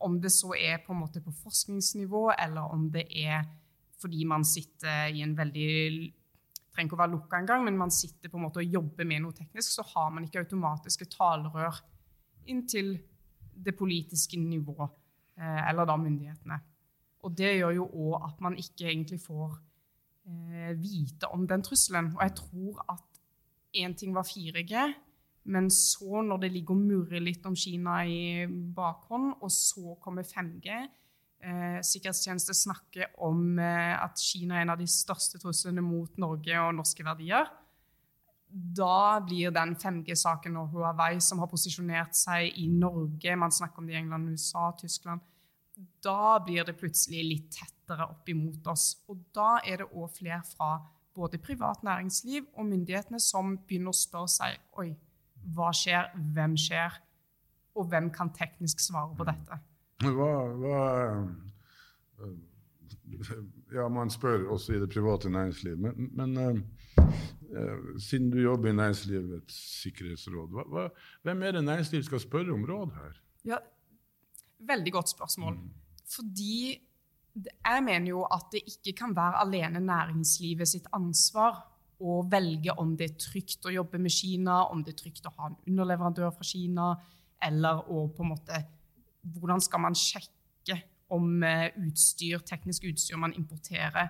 om 0.00 0.16
det 0.20 0.32
så 0.32 0.54
er 0.56 0.80
på 0.86 0.94
en 0.94 1.02
måte 1.02 1.20
på 1.20 1.34
forskningsnivå, 1.42 2.30
eller 2.38 2.72
om 2.74 2.88
det 2.90 3.04
er 3.10 3.44
fordi 4.00 4.24
man 4.26 4.44
sitter 4.44 5.12
i 5.14 5.22
en 5.22 5.36
veldig 5.38 6.12
trenger 6.72 6.88
ikke 6.88 6.96
å 6.96 7.02
være 7.02 7.12
lukka 7.12 7.38
engang, 7.38 7.64
men 7.66 7.78
man 7.78 7.92
sitter 7.92 8.32
på 8.32 8.38
en 8.38 8.46
måte 8.46 8.62
og 8.62 8.76
jobber 8.78 9.06
med 9.08 9.22
noe 9.22 9.36
teknisk, 9.36 9.74
så 9.76 9.84
har 9.92 10.08
man 10.14 10.24
ikke 10.24 10.40
automatiske 10.40 11.06
talerør 11.12 11.82
inn 12.50 12.64
til 12.66 12.94
det 13.54 13.76
politiske 13.78 14.38
nivå, 14.40 14.88
eh, 15.38 15.68
eller 15.68 15.88
da 15.88 15.96
myndighetene. 15.96 16.58
Og 17.22 17.36
det 17.38 17.54
gjør 17.58 17.76
jo 17.76 17.86
òg 18.08 18.26
at 18.26 18.40
man 18.42 18.58
ikke 18.58 18.88
egentlig 18.90 19.20
får 19.22 19.54
eh, 20.26 20.72
vite 20.78 21.30
om 21.30 21.46
den 21.48 21.62
trusselen. 21.62 22.12
Og 22.16 22.22
jeg 22.22 22.36
tror 22.40 22.82
at 22.96 23.22
én 23.78 23.94
ting 23.96 24.14
var 24.14 24.26
4G, 24.28 24.92
men 25.44 25.70
så, 25.70 26.22
når 26.22 26.44
det 26.44 26.52
ligger 26.52 26.74
og 26.74 26.82
murrer 26.82 27.22
litt 27.22 27.46
om 27.46 27.56
Kina 27.58 28.02
i 28.06 28.46
bakhånd, 28.46 29.32
og 29.42 29.50
så 29.50 29.96
kommer 30.02 30.26
5G 30.26 30.68
eh, 31.42 31.78
Sikkerhetstjeneste 31.82 32.54
snakker 32.54 33.16
om 33.26 33.58
eh, 33.58 33.94
at 33.98 34.20
Kina 34.22 34.58
er 34.58 34.66
en 34.66 34.74
av 34.76 34.80
de 34.80 34.88
største 34.90 35.40
truslene 35.42 35.84
mot 35.84 36.18
Norge 36.22 36.60
og 36.62 36.76
norske 36.78 37.06
verdier. 37.06 37.50
Da 38.52 39.20
blir 39.24 39.52
den 39.54 39.74
5G-saken 39.80 40.58
og 40.60 40.74
Huawei, 40.74 41.16
som 41.24 41.40
har 41.40 41.48
posisjonert 41.48 42.16
seg 42.16 42.58
i 42.60 42.66
Norge 42.68 43.36
Man 43.40 43.54
snakker 43.54 43.80
om 43.80 43.86
det 43.88 43.96
i 43.96 44.00
England, 44.02 44.28
USA, 44.28 44.70
Tyskland. 44.76 45.22
Da 46.04 46.36
blir 46.44 46.66
det 46.68 46.76
plutselig 46.76 47.22
litt 47.24 47.54
tettere 47.56 48.10
opp 48.12 48.28
imot 48.28 48.66
oss. 48.68 48.90
Og 49.08 49.22
da 49.32 49.54
er 49.64 49.80
det 49.80 49.88
òg 49.88 50.10
flere 50.18 50.42
fra 50.44 50.74
både 51.16 51.40
privat 51.40 51.82
næringsliv 51.82 52.44
og 52.52 52.66
myndighetene 52.68 53.20
som 53.20 53.56
begynner 53.66 53.92
å 53.92 53.96
spørre 53.96 54.32
seg 54.32 54.60
Oi, 54.80 54.92
hva 55.56 55.72
skjer? 55.76 56.12
Hvem 56.36 56.56
skjer? 56.60 57.00
Og 57.76 57.88
hvem 57.88 58.10
kan 58.12 58.32
teknisk 58.36 58.80
svare 58.84 59.16
på 59.16 59.26
dette? 59.28 59.58
Hva, 60.02 60.30
hva 60.60 60.78
eh, 62.20 62.38
Ja, 63.72 63.88
man 63.88 64.12
spør 64.12 64.50
også 64.52 64.76
i 64.76 64.80
det 64.82 64.90
private 64.92 65.30
næringslivet, 65.32 65.78
Men, 65.80 66.10
men 66.12 66.36
eh, 66.36 66.60
siden 68.00 68.30
du 68.32 68.38
jobber 68.42 68.70
i 68.70 68.76
næringslivets 68.76 69.58
sikkerhetsråd, 69.82 70.54
hva, 70.54 70.64
hva, 70.72 70.86
hvem 71.26 71.42
er 71.42 71.58
det 71.58 71.64
næringslivet 71.66 72.08
skal 72.08 72.22
spørre 72.22 72.54
om 72.54 72.64
råd 72.68 72.94
her? 72.96 73.18
Ja, 73.44 73.58
veldig 74.68 74.92
godt 74.92 75.12
spørsmål. 75.12 75.58
Fordi 76.14 76.78
jeg 77.34 77.84
mener 77.84 78.08
jo 78.08 78.24
at 78.24 78.48
det 78.52 78.62
ikke 78.66 78.96
kan 79.02 79.16
være 79.16 79.40
alene 79.44 79.80
næringslivet 79.80 80.68
sitt 80.68 80.88
ansvar 80.92 81.62
å 82.02 82.20
velge 82.28 82.74
om 82.80 82.96
det 82.98 83.10
er 83.10 83.18
trygt 83.20 83.66
å 83.68 83.72
jobbe 83.72 84.00
med 84.02 84.12
Kina, 84.12 84.64
om 84.72 84.82
det 84.82 84.96
er 84.96 85.02
trygt 85.04 85.28
å 85.28 85.34
ha 85.36 85.50
en 85.50 85.58
underleverandør 85.70 86.32
fra 86.34 86.46
Kina, 86.46 86.92
eller 87.42 87.84
å 87.90 88.06
på 88.12 88.24
en 88.24 88.32
måte 88.34 88.64
Hvordan 89.22 89.60
skal 89.62 89.78
man 89.78 89.94
sjekke 89.94 90.74
om 91.14 91.44
eh, 91.46 91.68
utstyr, 91.78 92.40
teknisk 92.42 92.88
utstyr 92.88 93.20
man 93.22 93.34
importerer, 93.38 94.08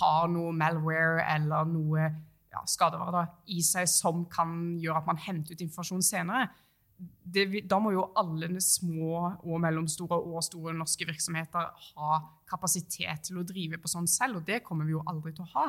har 0.00 0.24
noe 0.32 0.50
malware 0.50 1.22
eller 1.36 1.68
noe 1.70 2.08
ja, 2.52 2.62
skadevarer 2.66 3.14
da, 3.14 3.24
i 3.52 3.60
seg 3.64 3.88
som 3.90 4.24
kan 4.32 4.54
gjøre 4.80 5.02
at 5.02 5.10
man 5.10 5.20
henter 5.20 5.54
ut 5.54 5.64
informasjon 5.66 6.04
senere? 6.04 6.48
det, 6.98 7.44
da 7.70 7.78
må 7.82 7.92
jo 7.94 8.08
alle 8.18 8.60
små 8.62 9.20
og 9.28 9.60
mellomstore 9.62 10.18
og 10.18 10.42
store 10.44 10.74
norske 10.76 11.06
virksomheter 11.06 11.68
ha 11.92 12.18
kapasitet 12.48 13.28
til 13.28 13.38
å 13.38 13.46
drive 13.46 13.78
på 13.78 13.90
sånn 13.90 14.08
selv, 14.10 14.40
og 14.40 14.48
det 14.48 14.62
kommer 14.66 14.88
vi 14.88 14.96
jo 14.96 15.04
aldri 15.10 15.34
til 15.36 15.46
å 15.46 15.52
ha. 15.54 15.68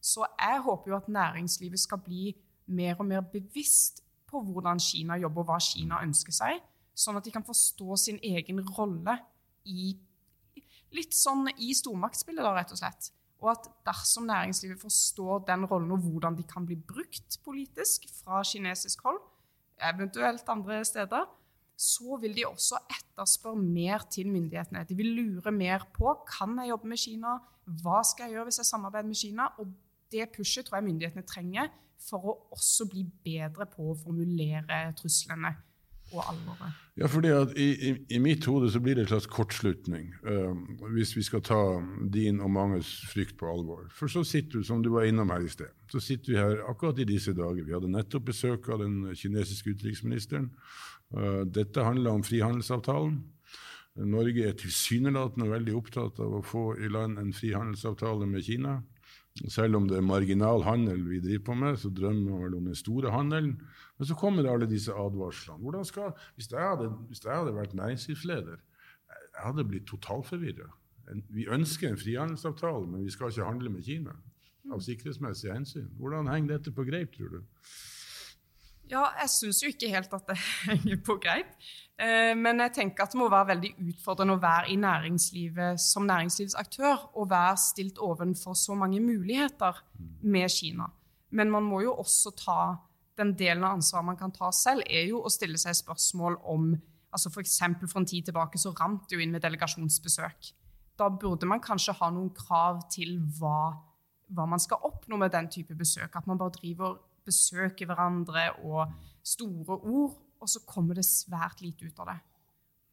Så 0.00 0.24
jeg 0.24 0.62
håper 0.64 0.92
jo 0.92 0.98
at 1.00 1.10
næringslivet 1.12 1.82
skal 1.82 2.00
bli 2.04 2.30
mer 2.70 3.00
og 3.00 3.08
mer 3.08 3.24
bevisst 3.32 4.04
på 4.30 4.42
hvordan 4.46 4.80
Kina 4.80 5.18
jobber, 5.18 5.42
og 5.42 5.50
hva 5.50 5.58
Kina 5.64 6.00
ønsker 6.04 6.34
seg, 6.34 6.60
sånn 6.94 7.18
at 7.18 7.26
de 7.26 7.34
kan 7.34 7.46
forstå 7.46 7.98
sin 7.98 8.20
egen 8.22 8.62
rolle 8.76 9.16
i 9.66 9.96
litt 10.94 11.14
sånn 11.14 11.48
i 11.58 11.72
stormaktsspillet, 11.74 12.42
da, 12.44 12.54
rett 12.54 12.72
og 12.74 12.78
slett. 12.78 13.10
Og 13.40 13.50
at 13.54 13.68
dersom 13.88 14.28
næringslivet 14.28 14.80
forstår 14.80 15.44
den 15.48 15.64
rollen 15.64 15.92
og 15.96 16.04
hvordan 16.04 16.36
de 16.36 16.44
kan 16.44 16.66
bli 16.68 16.76
brukt 16.76 17.38
politisk 17.44 18.04
fra 18.20 18.42
kinesisk 18.44 19.02
hold, 19.06 19.20
eventuelt 19.80 20.48
andre 20.48 20.84
steder, 20.84 21.24
så 21.80 22.18
vil 22.20 22.36
de 22.36 22.44
også 22.46 22.76
etterspørre 22.92 23.56
mer 23.56 24.04
til 24.12 24.28
myndighetene. 24.28 24.84
De 24.84 24.96
vil 24.96 25.14
lure 25.16 25.52
mer 25.52 25.86
på 25.96 26.12
kan 26.28 26.58
jeg 26.60 26.68
jobbe 26.74 26.90
med 26.92 27.00
Kina, 27.00 27.38
hva 27.80 28.02
skal 28.04 28.28
jeg 28.28 28.36
gjøre 28.36 28.50
hvis 28.50 28.60
jeg 28.60 28.68
samarbeider 28.68 29.08
med 29.08 29.20
Kina? 29.22 29.48
Og 29.58 29.72
det 30.12 30.28
pushet 30.36 30.66
tror 30.66 30.80
jeg 30.80 30.88
myndighetene 30.90 31.24
trenger 31.24 31.72
for 32.00 32.26
å 32.28 32.36
også 32.56 32.88
bli 32.90 33.06
bedre 33.24 33.66
på 33.70 33.90
å 33.92 33.96
formulere 33.96 34.82
truslene 34.98 35.54
og 36.12 36.22
alvoret. 36.32 36.78
Ja, 37.00 37.08
fordi 37.08 37.30
at 37.32 37.54
i, 37.56 37.68
i, 37.88 37.90
I 38.16 38.18
mitt 38.20 38.44
hode 38.44 38.68
så 38.72 38.80
blir 38.82 38.98
det 38.98 39.06
en 39.06 39.12
slags 39.12 39.28
kortslutning, 39.30 40.10
uh, 40.26 40.52
hvis 40.92 41.14
vi 41.16 41.24
skal 41.24 41.42
ta 41.46 41.60
din 42.12 42.42
og 42.44 42.50
manges 42.52 42.90
frykt 43.08 43.38
på 43.40 43.48
alvor. 43.48 43.86
For 43.96 44.12
så 44.12 44.24
sitter 44.26 44.60
du, 44.60 44.66
som 44.66 44.82
du 44.84 44.90
var 44.92 45.08
innom 45.08 45.32
her 45.32 45.46
i 45.46 45.52
sted, 45.52 45.72
så 45.90 46.02
sitter 46.02 46.32
vi 46.32 46.38
her 46.40 46.64
akkurat 46.68 47.00
i 47.00 47.08
disse 47.08 47.32
dager. 47.36 47.64
Vi 47.64 47.76
hadde 47.76 47.92
nettopp 47.92 48.28
besøk 48.32 48.68
av 48.68 48.82
den 48.84 49.14
kinesiske 49.16 49.76
utenriksministeren. 49.76 50.50
Uh, 51.14 51.46
dette 51.48 51.86
handler 51.86 52.18
om 52.18 52.26
frihandelsavtalen. 52.26 53.20
Norge 54.00 54.46
er 54.46 54.54
tilsynelatende 54.58 55.50
veldig 55.50 55.74
opptatt 55.76 56.20
av 56.22 56.38
å 56.38 56.46
få 56.46 56.64
i 56.78 56.88
land 56.92 57.18
en 57.18 57.32
frihandelsavtale 57.34 58.28
med 58.28 58.44
Kina. 58.46 58.78
Selv 59.48 59.78
om 59.78 59.86
det 59.88 59.98
er 59.98 60.04
marginal 60.04 60.64
handel 60.66 61.02
vi 61.06 61.20
driver 61.22 61.44
på 61.46 61.56
med, 61.62 61.78
så 61.80 61.90
drømmer 61.94 62.32
vi 62.32 62.44
vel 62.44 62.56
om 62.58 62.68
den 62.70 62.78
store 62.78 63.12
handelen. 63.14 63.54
Men 64.00 64.08
så 64.08 64.14
kommer 64.16 64.46
alle 64.48 64.64
disse 64.64 64.94
advarslene. 64.96 65.84
Skal, 65.84 66.14
hvis, 66.38 66.46
jeg 66.48 66.64
hadde, 66.64 66.88
hvis 67.10 67.20
jeg 67.24 67.36
hadde 67.36 67.52
vært 67.52 67.74
næringslivsleder, 67.76 68.56
jeg 69.12 69.42
hadde 69.44 69.64
blitt 69.68 69.84
totalforvirra. 69.90 70.70
Vi 71.28 71.44
ønsker 71.52 71.90
en 71.90 71.98
frihandelsavtale, 72.00 72.86
men 72.88 73.04
vi 73.04 73.12
skal 73.12 73.28
ikke 73.28 73.44
handle 73.44 73.74
med 73.74 73.84
Kina 73.84 74.16
av 74.72 74.80
sikkerhetsmessige 74.86 75.52
hensyn. 75.52 75.90
Hvordan 76.00 76.32
henger 76.32 76.54
dette 76.56 76.72
på 76.72 76.84
greip, 76.88 77.12
tror 77.12 77.28
du? 77.36 77.38
Ja, 78.90 79.04
jeg 79.20 79.30
syns 79.36 79.60
jo 79.62 79.68
ikke 79.70 79.92
helt 79.92 80.12
at 80.16 80.26
det 80.32 80.38
henger 80.70 81.00
på 81.06 81.20
greip. 81.20 81.52
Eh, 82.00 82.32
Men 82.40 82.64
jeg 82.64 82.72
tenker 82.80 83.04
at 83.04 83.12
det 83.12 83.20
må 83.20 83.28
være 83.28 83.52
veldig 83.52 83.74
utfordrende 83.90 84.38
å 84.38 84.42
være 84.42 84.72
i 84.72 84.80
næringslivet 84.80 85.80
som 85.92 86.08
næringslivsaktør 86.08 87.10
og 87.20 87.28
være 87.30 87.56
stilt 87.60 88.00
ovenfor 88.00 88.56
så 88.56 88.74
mange 88.74 89.00
muligheter 89.04 89.84
med 90.22 90.48
Kina. 90.56 90.88
Men 91.30 91.52
man 91.52 91.68
må 91.68 91.84
jo 91.84 91.98
også 92.00 92.32
ta 92.34 92.62
den 93.20 93.34
delen 93.38 93.64
av 93.66 93.76
ansvaret 93.78 94.08
man 94.08 94.18
kan 94.18 94.32
ta 94.34 94.50
selv, 94.54 94.84
er 94.88 95.06
jo 95.10 95.20
å 95.22 95.32
stille 95.32 95.60
seg 95.60 95.76
spørsmål 95.78 96.40
om 96.52 96.72
altså 97.10 97.30
F.eks. 97.30 97.58
for, 97.82 97.98
en 98.00 98.08
tid 98.08 98.28
tilbake 98.28 98.58
så 98.60 98.72
rant 98.78 99.06
det 99.08 99.18
jo 99.18 99.22
inn 99.24 99.34
med 99.34 99.42
delegasjonsbesøk. 99.44 100.50
Da 101.00 101.08
burde 101.10 101.48
man 101.48 101.62
kanskje 101.64 101.96
ha 101.98 102.10
noen 102.12 102.30
krav 102.36 102.84
til 102.92 103.16
hva, 103.38 103.72
hva 104.30 104.46
man 104.48 104.62
skal 104.62 104.82
oppnå 104.86 105.18
med 105.20 105.32
den 105.34 105.48
type 105.50 105.74
besøk. 105.78 106.16
At 106.16 106.28
man 106.30 106.38
bare 106.40 106.54
driver 106.58 106.98
besøker 107.26 107.88
hverandre 107.88 108.50
og 108.64 108.92
store 109.26 109.78
ord, 109.78 110.14
og 110.40 110.48
så 110.48 110.62
kommer 110.68 110.96
det 110.96 111.04
svært 111.08 111.60
lite 111.64 111.88
ut 111.88 111.98
av 112.00 112.12
det. 112.12 112.20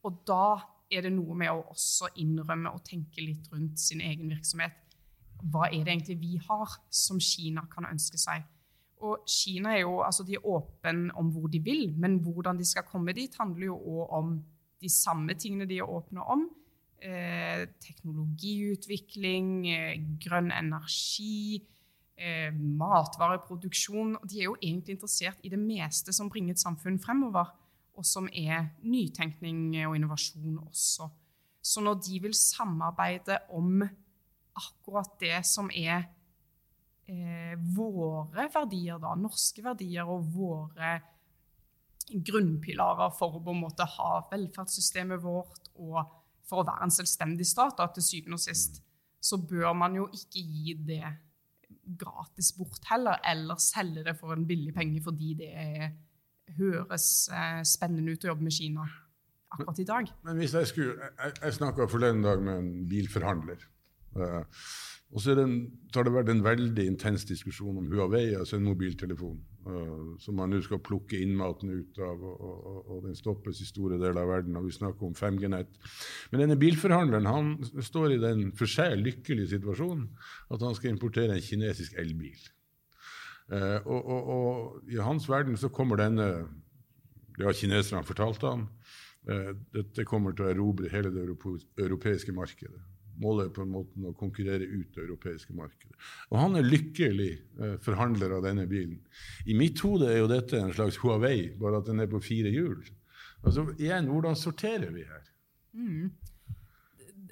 Og 0.08 0.20
da 0.28 0.58
er 0.92 1.04
det 1.04 1.14
noe 1.14 1.36
med 1.36 1.52
å 1.52 1.64
også 1.74 2.12
innrømme 2.24 2.72
og 2.72 2.84
tenke 2.88 3.24
litt 3.24 3.48
rundt 3.52 3.80
sin 3.80 4.04
egen 4.04 4.32
virksomhet. 4.32 4.76
Hva 5.44 5.68
er 5.68 5.84
det 5.84 5.94
egentlig 5.94 6.20
vi 6.22 6.38
har 6.48 6.78
som 6.90 7.20
Kina 7.22 7.66
kan 7.72 7.88
ønske 7.90 8.20
seg? 8.20 8.46
Og 9.06 9.26
Kina 9.30 9.76
er 9.76 9.84
jo, 9.84 10.00
altså 10.02 10.24
de 10.26 10.38
er 10.38 10.46
åpne 10.46 11.12
om 11.20 11.30
hvor 11.34 11.48
de 11.54 11.60
vil, 11.62 11.92
men 11.98 12.18
hvordan 12.26 12.58
de 12.58 12.66
skal 12.66 12.86
komme 12.88 13.14
dit, 13.14 13.34
handler 13.40 13.66
jo 13.70 13.78
òg 13.78 14.16
om 14.18 14.32
de 14.82 14.90
samme 14.90 15.34
tingene 15.38 15.68
de 15.70 15.78
er 15.78 15.90
åpne 15.90 16.24
om. 16.24 16.48
Eh, 16.98 17.68
teknologiutvikling, 17.84 19.68
eh, 19.70 20.00
grønn 20.24 20.50
energi, 20.52 21.62
eh, 22.18 22.50
matvareproduksjon. 22.54 24.18
De 24.26 24.40
er 24.40 24.46
jo 24.46 24.58
egentlig 24.62 24.96
interessert 24.96 25.38
i 25.44 25.50
det 25.50 25.60
meste 25.60 26.14
som 26.14 26.30
bringer 26.30 26.52
et 26.52 26.60
samfunn 26.60 27.00
fremover, 27.00 27.54
og 27.98 28.06
som 28.06 28.28
er 28.34 28.70
nytenkning 28.82 29.88
og 29.88 29.96
innovasjon 29.96 30.58
også. 30.58 31.10
Så 31.62 31.82
når 31.82 32.02
de 32.02 32.20
vil 32.22 32.34
samarbeide 32.34 33.40
om 33.50 33.84
akkurat 34.56 35.20
det 35.20 35.46
som 35.46 35.70
er 35.76 36.08
eh, 37.08 37.56
våre 37.76 38.48
verdier, 38.54 39.00
da, 39.02 39.16
norske 39.20 39.64
verdier 39.66 40.08
og 40.08 40.28
våre 40.34 40.98
grunnpilarer 42.08 43.12
for 43.16 43.36
å 43.36 43.44
på 43.44 43.54
en 43.54 43.64
måte 43.66 43.88
ha 43.98 44.12
velferdssystemet 44.32 45.20
vårt 45.24 45.72
og 45.76 46.00
for 46.48 46.62
å 46.62 46.68
være 46.68 46.88
en 46.88 46.94
selvstendig 46.96 47.48
stat, 47.48 47.76
da, 47.80 47.90
til 47.92 48.06
syvende 48.06 48.38
og 48.38 48.44
sist, 48.44 48.80
så 49.20 49.40
bør 49.42 49.74
man 49.76 49.98
jo 49.98 50.06
ikke 50.16 50.44
gi 50.44 50.76
det 50.88 51.04
gratis 52.00 52.54
bort 52.56 52.84
heller, 52.92 53.20
eller 53.28 53.60
selge 53.60 54.06
det 54.08 54.16
for 54.20 54.36
en 54.36 54.46
billig 54.48 54.74
penge 54.76 55.02
fordi 55.04 55.34
det 55.42 55.50
er, 55.52 55.90
høres 56.58 57.28
eh, 57.36 57.60
spennende 57.68 58.16
ut 58.16 58.24
å 58.24 58.32
jobbe 58.32 58.48
med 58.48 58.56
Kina 58.56 58.86
akkurat 59.52 59.80
i 59.84 59.88
dag. 59.88 60.12
Men 60.28 60.40
hvis 60.40 60.56
jeg 60.56 60.70
skulle 60.72 61.10
Jeg, 61.10 61.34
jeg 61.42 61.56
snakka 61.60 61.88
forleden 61.92 62.24
dag 62.24 62.44
med 62.44 62.62
en 62.62 62.72
bilforhandler. 62.88 63.68
Uh, 64.18 64.44
og 65.16 65.24
så 65.24 65.38
har 65.38 66.04
det 66.04 66.12
vært 66.12 66.30
en 66.34 66.44
veldig 66.44 66.84
intens 66.84 67.24
diskusjon 67.30 67.78
om 67.80 67.86
Huawei, 67.88 68.34
altså 68.36 68.58
en 68.58 68.66
mobiltelefon, 68.68 69.38
uh, 69.70 70.18
som 70.20 70.36
man 70.36 70.52
nå 70.52 70.60
skal 70.66 70.82
plukke 70.84 71.22
innmaten 71.24 71.72
ut 71.72 72.02
av, 72.04 72.20
og, 72.20 72.42
og, 72.44 72.82
og, 72.82 72.98
den 73.06 73.16
stoppes 73.16 73.62
i 73.64 73.70
store 73.70 73.96
deler 74.02 74.20
av 74.26 74.34
verden. 74.34 74.58
Og 74.60 74.68
vi 74.68 74.76
snakker 74.76 75.08
om 75.08 75.16
5G-nett. 75.16 75.80
Men 76.32 76.44
denne 76.44 76.60
bilforhandleren 76.60 77.30
han 77.30 77.54
står 77.64 78.18
i 78.18 78.20
den 78.26 78.50
for 78.58 78.68
seg 78.72 79.00
lykkelige 79.00 79.54
situasjonen 79.56 80.10
at 80.52 80.68
han 80.68 80.76
skal 80.76 80.92
importere 80.92 81.38
en 81.38 81.46
kinesisk 81.46 81.96
elbil. 82.04 82.44
Uh, 83.48 83.80
og, 83.88 84.12
og, 84.12 84.92
i 84.92 85.00
hans 85.00 85.30
verden 85.32 85.56
så 85.56 85.72
kommer 85.72 86.02
denne 86.02 86.50
Det 87.38 87.46
har 87.46 87.56
kineserne 87.56 88.04
fortalt 88.04 88.44
ham. 88.44 88.68
Dette 89.76 90.06
kommer 90.08 90.34
til 90.34 90.48
å 90.48 90.52
erobre 90.52 90.90
hele 90.90 91.12
det 91.14 91.24
europeiske 91.84 92.34
markedet. 92.34 92.80
Målet 93.18 93.50
på 93.56 93.64
en 93.66 93.72
måte 93.74 94.04
å 94.06 94.14
konkurrere 94.18 94.66
ut 94.68 94.92
det 94.94 95.02
europeiske 95.04 95.56
markedet. 95.58 95.96
Og 96.30 96.38
han 96.38 96.60
er 96.60 96.68
lykkelig 96.68 97.32
eh, 97.34 97.76
forhandler 97.82 98.36
av 98.38 98.46
denne 98.46 98.68
bilen. 98.70 99.00
I 99.50 99.56
mitt 99.58 99.82
hode 99.82 100.12
er 100.12 100.22
jo 100.22 100.30
dette 100.30 100.60
en 100.62 100.74
slags 100.76 101.00
Huawei, 101.02 101.50
bare 101.58 101.82
at 101.82 101.90
den 101.90 102.04
er 102.04 102.12
på 102.12 102.22
fire 102.22 102.52
hjul. 102.54 102.84
Altså, 103.42 103.66
igjen, 103.78 104.10
hvordan 104.12 104.38
sorterer 104.38 104.94
vi 104.94 105.06
her? 105.08 105.26
Mm. 105.74 106.12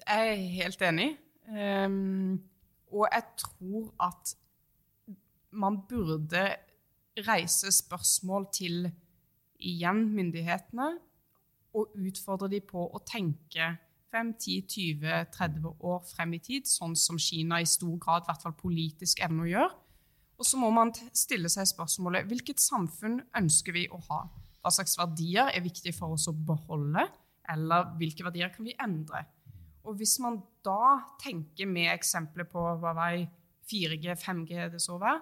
Jeg 0.05 0.33
er 0.33 0.43
helt 0.57 0.81
enig. 0.85 1.09
Um, 1.45 2.41
og 2.89 3.07
jeg 3.11 3.23
tror 3.37 3.89
at 4.01 4.35
man 5.55 5.79
burde 5.89 6.47
reise 7.27 7.71
spørsmål 7.71 8.47
til 8.53 8.89
igjen 9.59 10.09
myndighetene 10.15 10.87
og 11.75 11.95
utfordre 11.99 12.49
dem 12.51 12.65
på 12.67 12.85
å 12.87 13.01
tenke 13.07 13.75
5, 14.15 14.33
10, 14.39 14.61
20, 14.71 15.25
30 15.35 15.73
år 15.83 16.03
frem 16.07 16.37
i 16.37 16.41
tid, 16.43 16.69
sånn 16.69 16.95
som 16.95 17.19
Kina 17.19 17.59
i 17.59 17.67
stor 17.67 17.97
grad, 17.99 18.23
i 18.23 18.29
hvert 18.29 18.45
fall 18.45 18.55
politisk, 18.55 19.19
evner 19.25 19.43
å 19.43 19.51
gjøre. 19.51 19.75
Og 20.39 20.47
så 20.47 20.59
må 20.59 20.69
man 20.75 20.91
stille 21.15 21.51
seg 21.51 21.67
spørsmålet 21.67 22.27
hvilket 22.29 22.63
samfunn 22.63 23.21
ønsker 23.39 23.75
vi 23.75 23.85
å 23.91 23.99
ha? 24.09 24.25
Hva 24.63 24.71
slags 24.73 24.95
verdier 24.99 25.51
er 25.51 25.63
viktig 25.63 25.93
for 25.95 26.15
oss 26.15 26.27
å 26.31 26.35
beholde, 26.35 27.05
eller 27.51 27.91
hvilke 27.99 28.25
verdier 28.25 28.51
kan 28.53 28.67
vi 28.67 28.75
endre? 28.81 29.25
Og 29.85 29.99
hvis 29.99 30.17
man 30.23 30.39
da 30.65 30.97
tenker 31.21 31.69
med 31.69 31.91
eksempler 31.93 32.47
på 32.49 32.63
hva 32.81 32.95
vei 32.97 33.25
4G, 33.69 34.15
5G 34.17 34.69
det 34.73 34.81
så 34.81 34.97
være, 35.01 35.21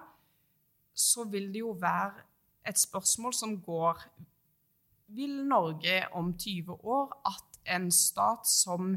så 0.94 1.26
vil 1.28 1.50
det 1.52 1.64
jo 1.64 1.74
være 1.80 2.24
et 2.64 2.78
spørsmål 2.80 3.34
som 3.34 3.58
går 3.60 3.98
Vil 5.14 5.42
Norge 5.44 5.98
om 6.16 6.30
20 6.32 6.86
år 6.88 7.10
at 7.28 7.53
en 7.66 7.90
stat 7.94 8.48
som 8.48 8.94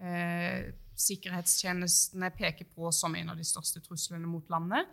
eh, 0.00 0.72
sikkerhetstjenestene 0.94 2.30
peker 2.36 2.68
på 2.74 2.90
som 2.94 3.14
en 3.18 3.32
av 3.32 3.38
de 3.38 3.46
største 3.46 3.82
truslene 3.84 4.28
mot 4.30 4.50
landet, 4.52 4.88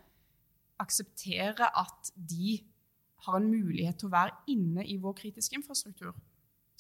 akseptere 0.82 1.68
at 1.78 2.12
de 2.16 2.60
har 3.28 3.38
en 3.38 3.50
mulighet 3.51 4.00
til 4.01 4.10
å 4.10 4.16
være 4.16 4.38
inne 4.50 4.86
i 4.90 4.98
vår 5.01 5.13
kritiske 5.20 5.60
infrastruktur. 5.60 6.16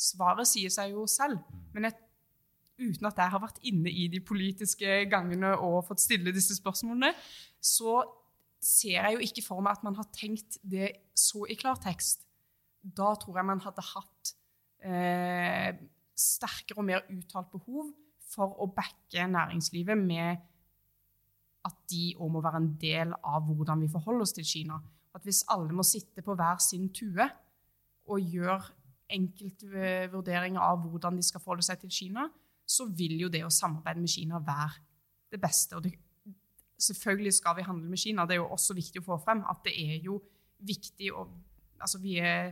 Svaret 0.01 0.49
sier 0.49 0.73
seg 0.73 0.95
jo 0.95 1.05
selv. 1.09 1.37
Men 1.75 1.85
jeg, 1.85 1.99
uten 2.81 3.09
at 3.11 3.21
jeg 3.21 3.33
har 3.33 3.43
vært 3.43 3.61
inne 3.69 3.93
i 3.93 4.07
de 4.09 4.23
politiske 4.25 5.03
gangene 5.11 5.53
og 5.53 5.83
fått 5.85 6.01
stille 6.01 6.33
disse 6.33 6.57
spørsmålene, 6.57 7.13
så 7.61 8.01
ser 8.61 8.97
jeg 8.97 9.17
jo 9.17 9.25
ikke 9.25 9.45
for 9.45 9.61
meg 9.61 9.77
at 9.77 9.85
man 9.85 9.97
har 9.97 10.09
tenkt 10.13 10.57
det 10.65 10.91
så 11.17 11.45
i 11.49 11.57
klartekst. 11.57 12.25
Da 12.81 13.13
tror 13.21 13.37
jeg 13.37 13.49
man 13.51 13.61
hadde 13.61 13.85
hatt 13.85 14.33
eh, 14.81 15.77
sterkere 16.17 16.81
og 16.81 16.87
mer 16.87 17.05
uttalt 17.11 17.51
behov 17.53 17.91
for 18.31 18.55
å 18.63 18.69
backe 18.71 19.27
næringslivet 19.27 19.97
med 19.99 20.41
at 21.67 21.77
de 21.91 22.11
òg 22.17 22.31
må 22.33 22.41
være 22.41 22.61
en 22.61 22.71
del 22.81 23.13
av 23.13 23.45
hvordan 23.45 23.83
vi 23.83 23.91
forholder 23.91 24.25
oss 24.25 24.33
til 24.33 24.47
Kina. 24.47 24.79
At 25.13 25.25
hvis 25.27 25.43
alle 25.51 25.75
må 25.75 25.83
sitte 25.85 26.23
på 26.25 26.35
hver 26.37 26.61
sin 26.63 26.87
tue 26.95 27.27
og 28.09 28.31
gjøre 28.33 28.71
enkeltvurderinger 29.11 30.61
av 30.63 30.85
hvordan 30.85 31.19
de 31.19 31.25
skal 31.25 31.43
forholde 31.43 31.65
seg 31.67 31.81
til 31.83 31.91
Kina, 31.93 32.29
så 32.65 32.87
vil 32.87 33.17
jo 33.19 33.29
det 33.31 33.43
å 33.45 33.51
samarbeide 33.51 34.01
med 34.01 34.11
Kina 34.11 34.39
være 34.39 34.79
det 35.31 35.41
beste. 35.43 35.77
Og 35.77 35.85
det, 35.85 35.93
selvfølgelig 36.81 37.35
skal 37.35 37.57
vi 37.59 37.67
handle 37.67 37.91
med 37.91 37.99
Kina. 37.99 38.25
Det 38.25 38.37
er 38.37 38.41
jo 38.41 38.51
også 38.55 38.77
viktig 38.77 39.03
å 39.03 39.09
få 39.11 39.19
frem 39.25 39.43
at 39.51 39.61
det 39.67 39.75
er 39.75 39.97
jo 40.07 40.21
viktig 40.59 41.13
å 41.15 41.29
Altså, 41.81 41.97
vi 41.97 42.19
er 42.21 42.51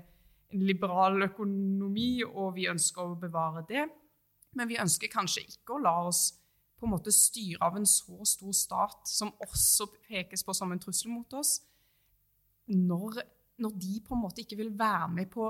liberal 0.58 1.22
økonomi, 1.28 2.24
og 2.26 2.56
vi 2.58 2.70
ønsker 2.72 3.06
å 3.06 3.18
bevare 3.20 3.66
det. 3.70 3.86
Men 4.58 4.70
vi 4.70 4.80
ønsker 4.82 5.12
kanskje 5.12 5.46
ikke 5.46 5.76
å 5.76 5.84
la 5.84 5.96
oss 6.10 6.30
på 6.80 6.88
en 6.88 6.94
måte 6.96 7.12
styre 7.14 7.62
av 7.68 7.78
en 7.78 7.88
så 7.88 8.24
stor 8.26 8.56
stat, 8.56 9.02
som 9.10 9.34
også 9.44 9.90
pekes 10.08 10.46
på 10.48 10.56
som 10.56 10.72
en 10.72 10.82
trussel 10.82 11.12
mot 11.12 11.34
oss, 11.38 11.60
når, 12.70 13.20
når 13.60 13.76
de 13.84 13.98
på 14.06 14.16
en 14.16 14.24
måte 14.24 14.44
ikke 14.44 14.60
vil 14.62 14.72
være 14.78 15.10
med 15.12 15.30
på 15.34 15.50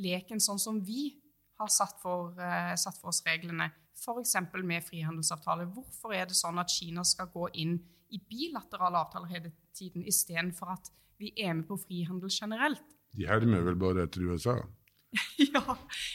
leken 0.00 0.40
sånn 0.40 0.60
som 0.62 0.78
vi 0.86 1.10
har 1.60 1.70
satt 1.72 1.98
for, 2.00 2.32
uh, 2.38 2.72
satt 2.80 2.96
for 3.00 3.12
oss 3.12 3.20
reglene, 3.26 3.68
f.eks. 4.00 4.36
med 4.64 4.86
frihandelsavtale. 4.86 5.66
Hvorfor 5.74 6.14
er 6.16 6.30
det 6.30 6.38
sånn 6.38 6.60
at 6.62 6.72
Kina 6.72 7.04
skal 7.04 7.28
gå 7.34 7.50
inn 7.60 7.76
i 8.10 8.18
bilaterale 8.18 9.02
avtaler 9.04 9.34
hele 9.34 9.52
tiden, 9.76 10.06
istedenfor 10.08 10.72
at 10.72 10.88
vi 11.20 11.34
er 11.36 11.52
med 11.58 11.68
på 11.68 11.76
frihandel 11.82 12.32
generelt? 12.32 12.96
De 13.16 13.26
hermer 13.26 13.64
vel 13.66 13.78
bare 13.80 14.06
etter 14.06 14.22
USA? 14.28 14.60
ja, 15.54 15.62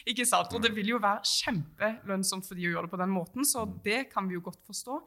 ikke 0.08 0.26
sant. 0.28 0.54
Og 0.56 0.64
det 0.64 0.72
vil 0.76 0.94
jo 0.94 1.02
være 1.04 1.26
kjempelønnsomt 1.28 2.48
for 2.48 2.58
de 2.58 2.70
å 2.70 2.76
gjøre 2.76 2.88
det 2.88 2.96
på 2.96 3.02
den 3.04 3.14
måten, 3.14 3.48
så 3.48 3.66
mm. 3.68 3.78
det 3.86 4.02
kan 4.14 4.30
vi 4.30 4.38
jo 4.38 4.46
godt 4.46 4.62
forstå. 4.68 5.00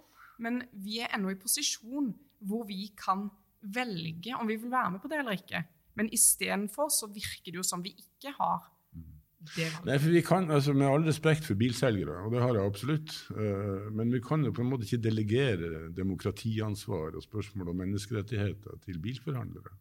Men 0.44 0.62
vi 0.85 1.01
er 1.03 1.14
ennå 1.16 1.33
i 1.33 1.40
posisjon 1.40 2.12
hvor 2.46 2.66
vi 2.68 2.92
kan 2.98 3.27
velge 3.74 4.37
om 4.38 4.46
vi 4.46 4.59
vil 4.61 4.70
være 4.70 4.94
med 4.94 5.03
på 5.03 5.11
det 5.11 5.22
eller 5.22 5.38
ikke. 5.38 5.64
Men 5.98 6.11
istedenfor 6.14 6.92
så 6.94 7.09
virker 7.11 7.51
det 7.51 7.59
jo 7.59 7.66
som 7.66 7.83
vi 7.83 7.90
ikke 7.96 8.31
har 8.37 8.68
mm. 8.94 9.09
det 9.57 9.66
Nei, 9.88 9.96
for 9.98 10.14
vi 10.14 10.22
kan, 10.22 10.46
altså 10.55 10.77
Med 10.77 10.87
all 10.87 11.09
respekt 11.09 11.48
for 11.48 11.59
bilselgere, 11.59 12.20
og 12.22 12.37
det 12.37 12.44
har 12.44 12.55
jeg 12.55 12.70
absolutt, 12.70 13.16
uh, 13.35 13.88
men 13.90 14.14
vi 14.14 14.22
kan 14.22 14.46
jo 14.46 14.55
på 14.55 14.62
en 14.62 14.70
måte 14.70 14.87
ikke 14.87 15.03
delegere 15.09 15.88
demokratiansvar 15.96 17.18
og 17.18 17.27
spørsmål 17.27 17.72
om 17.74 17.83
menneskerettigheter 17.83 18.79
til 18.87 19.03
bilforhandlere. 19.03 19.74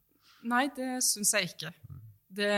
Nei, 0.47 0.67
det 0.75 0.99
syns 1.05 1.33
jeg 1.33 1.49
ikke. 1.51 1.71
Det 2.37 2.53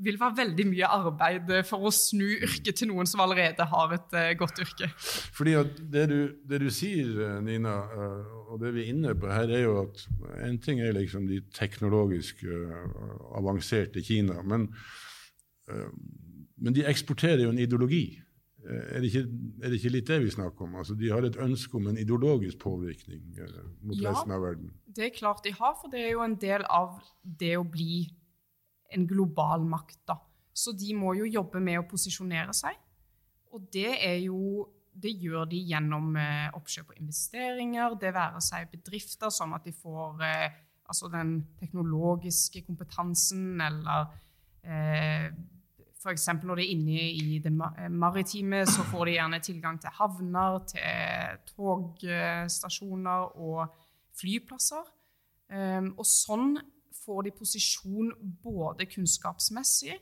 vil 0.00 0.16
være 0.20 0.36
veldig 0.38 0.64
mye 0.70 0.88
arbeid 0.88 1.50
for 1.68 1.84
å 1.84 1.92
snu 1.92 2.24
yrket 2.30 2.78
til 2.80 2.88
noen 2.88 3.08
som 3.08 3.20
allerede 3.24 3.66
har 3.68 3.92
et 3.96 4.14
uh, 4.16 4.30
godt 4.38 4.62
yrke. 4.64 4.88
Fordi 5.36 5.56
det 5.92 6.06
du, 6.08 6.16
det 6.48 6.62
du, 6.62 6.70
sier, 6.72 7.10
eh, 7.26 7.36
Nina, 7.44 7.74
og 8.46 8.62
det 8.62 8.72
vi 8.76 8.86
er 8.86 8.94
inne 8.94 9.12
på 9.18 9.28
her, 9.28 9.50
er 9.52 9.66
jo 9.66 9.76
at 9.82 10.06
en 10.46 10.56
ting 10.62 10.80
er 10.80 10.96
liksom 10.96 11.28
de 11.28 11.42
teknologisk 11.56 12.46
avanserte 13.36 14.00
Kina, 14.04 14.40
men, 14.46 14.70
men 16.56 16.76
de 16.76 16.86
eksporterer 16.88 17.44
jo 17.44 17.52
en 17.52 17.60
ideologi. 17.60 18.04
Eh, 18.60 18.96
er 18.96 19.00
det, 19.00 19.08
ikke, 19.08 19.24
er 19.62 19.68
det, 19.68 19.78
ikke, 19.78 19.92
litt 19.94 20.08
det 20.10 20.18
vi 20.24 20.32
snakker 20.34 20.66
om? 20.66 20.76
Altså, 20.82 20.96
de 20.98 21.10
har 21.12 21.24
et 21.24 21.38
ønske 21.40 21.76
om 21.78 21.88
en 21.90 22.00
ideologisk 22.00 22.60
påvirkning 22.60 23.38
eh, 23.40 23.60
mot 23.80 23.96
ja, 23.96 24.10
resten 24.10 24.34
av 24.36 24.44
verden? 24.44 24.72
Det 24.84 25.06
er 25.06 25.14
klart 25.16 25.44
de 25.46 25.54
har, 25.56 25.76
for 25.80 25.92
det 25.92 26.02
er 26.04 26.12
jo 26.12 26.24
en 26.26 26.36
del 26.40 26.66
av 26.68 26.98
det 27.22 27.54
å 27.56 27.64
bli 27.64 28.02
en 28.94 29.06
global 29.08 29.64
makt. 29.64 30.02
Da. 30.10 30.18
Så 30.52 30.74
de 30.76 30.92
må 30.98 31.14
jo 31.18 31.28
jobbe 31.28 31.62
med 31.62 31.80
å 31.80 31.86
posisjonere 31.88 32.54
seg. 32.56 32.76
Og 33.54 33.64
det, 33.72 33.94
jo, 34.22 34.66
det 34.92 35.14
gjør 35.18 35.48
de 35.50 35.62
gjennom 35.70 36.12
eh, 36.20 36.50
oppkjøp 36.54 36.92
og 36.92 37.00
investeringer, 37.00 37.96
det 37.98 38.12
være 38.14 38.42
seg 38.44 38.68
bedrifter 38.70 39.32
sånn 39.34 39.56
at 39.56 39.64
de 39.66 39.72
får 39.74 40.26
eh, 40.26 40.58
altså 40.90 41.10
den 41.10 41.38
teknologiske 41.58 42.62
kompetansen 42.66 43.62
eller 43.64 44.12
eh, 44.62 45.30
F.eks. 46.00 46.28
når 46.42 46.56
de 46.56 46.64
er 46.64 46.72
inne 46.72 47.02
i 47.12 47.38
det 47.44 47.52
eh, 47.52 47.90
maritime, 47.92 48.62
så 48.66 48.84
får 48.88 49.04
de 49.04 49.16
gjerne 49.18 49.40
tilgang 49.44 49.80
til 49.80 49.92
havner, 49.98 50.62
til 50.70 51.42
togstasjoner 51.52 53.34
og 53.36 53.74
flyplasser. 54.16 54.86
Ehm, 55.52 55.90
og 55.98 56.06
sånn 56.08 56.54
får 57.02 57.26
de 57.26 57.34
posisjon 57.36 58.14
både 58.42 58.86
kunnskapsmessig, 58.88 59.98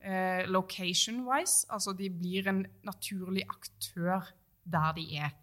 eh, 0.00 0.48
location-wise, 0.48 1.66
altså 1.68 1.92
de 1.98 2.08
blir 2.10 2.48
en 2.48 2.64
naturlig 2.88 3.44
aktør 3.48 4.32
der 4.64 4.92
de 4.96 5.06
er. 5.20 5.36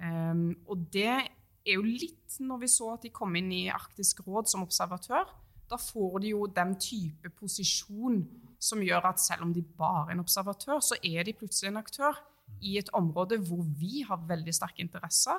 Ehm, 0.00 0.62
og 0.66 0.86
det 0.92 1.10
er 1.10 1.74
jo 1.74 1.82
litt 1.82 2.38
når 2.38 2.62
vi 2.62 2.68
så 2.70 2.94
at 2.94 3.02
de 3.02 3.10
kom 3.10 3.34
inn 3.36 3.50
i 3.52 3.66
Arktisk 3.68 4.22
råd 4.26 4.48
som 4.48 4.62
observatør. 4.62 5.26
Da 5.70 5.76
får 5.76 6.20
de 6.22 6.32
jo 6.32 6.46
den 6.46 6.76
type 6.78 7.30
posisjon 7.38 8.22
som 8.60 8.82
gjør 8.84 9.08
at 9.08 9.22
selv 9.22 9.46
om 9.46 9.54
de 9.56 9.62
bare 9.62 10.10
er 10.10 10.14
en 10.14 10.24
observatør, 10.24 10.80
så 10.84 10.98
er 11.04 11.24
de 11.24 11.36
plutselig 11.36 11.70
en 11.70 11.80
aktør 11.80 12.18
i 12.62 12.76
et 12.78 12.90
område 12.96 13.38
hvor 13.48 13.64
vi 13.80 14.04
har 14.06 14.20
veldig 14.28 14.54
sterke 14.54 14.84
interesser. 14.84 15.38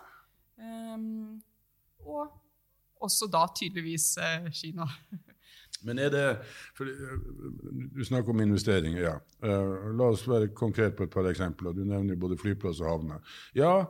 Um, 0.58 1.42
og, 2.06 2.32
også 3.02 3.26
da 3.34 3.48
tydeligvis 3.58 4.18
eh, 4.22 4.52
Kina. 4.54 4.86
Men 5.86 5.98
er 6.00 6.10
det 6.14 6.26
for, 6.78 6.86
Du 7.98 8.04
snakker 8.06 8.30
om 8.30 8.42
investeringer, 8.44 9.02
ja. 9.02 9.16
Uh, 9.42 9.90
la 9.98 10.12
oss 10.12 10.28
være 10.30 10.52
konkret 10.54 10.94
på 10.96 11.08
et 11.08 11.14
par 11.14 11.26
eksempler. 11.30 11.74
Du 11.74 11.82
nevner 11.82 12.20
både 12.20 12.38
flyplass 12.38 12.84
og 12.84 12.90
havner. 12.90 13.24
Ja, 13.58 13.86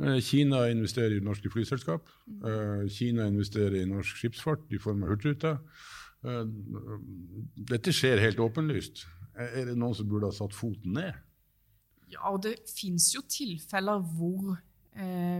uh, 0.00 0.20
Kina 0.24 0.64
investerer 0.72 1.18
i 1.18 1.24
norske 1.24 1.50
flyselskap. 1.52 2.08
Uh, 2.40 2.88
Kina 2.88 3.28
investerer 3.28 3.82
i 3.82 3.88
norsk 3.90 4.16
skipsfart 4.22 4.72
i 4.72 4.80
form 4.80 5.04
av 5.04 5.12
Hurtigruta. 5.12 5.58
Dette 6.24 7.92
skjer 7.92 8.22
helt 8.22 8.40
åpenlyst. 8.40 9.04
Er 9.36 9.68
det 9.68 9.76
noen 9.76 9.96
som 9.96 10.08
burde 10.08 10.30
ha 10.30 10.34
satt 10.34 10.54
foten 10.56 10.96
ned? 10.96 11.16
Ja, 12.12 12.30
og 12.30 12.44
det 12.46 12.54
fins 12.70 13.10
jo 13.14 13.24
tilfeller 13.28 14.00
hvor 14.14 14.54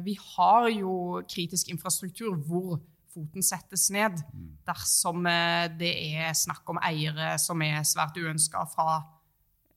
vi 0.04 0.16
har 0.18 0.64
jo 0.74 1.22
kritisk 1.30 1.68
infrastruktur 1.70 2.32
hvor 2.42 2.80
foten 3.14 3.44
settes 3.46 3.88
ned 3.94 4.18
dersom 4.66 5.26
eh, 5.30 5.68
det 5.78 5.92
er 6.16 6.34
snakk 6.36 6.68
om 6.72 6.80
eiere 6.82 7.34
som 7.42 7.62
er 7.64 7.84
svært 7.86 8.18
uønska 8.18 8.64
fra 8.72 8.98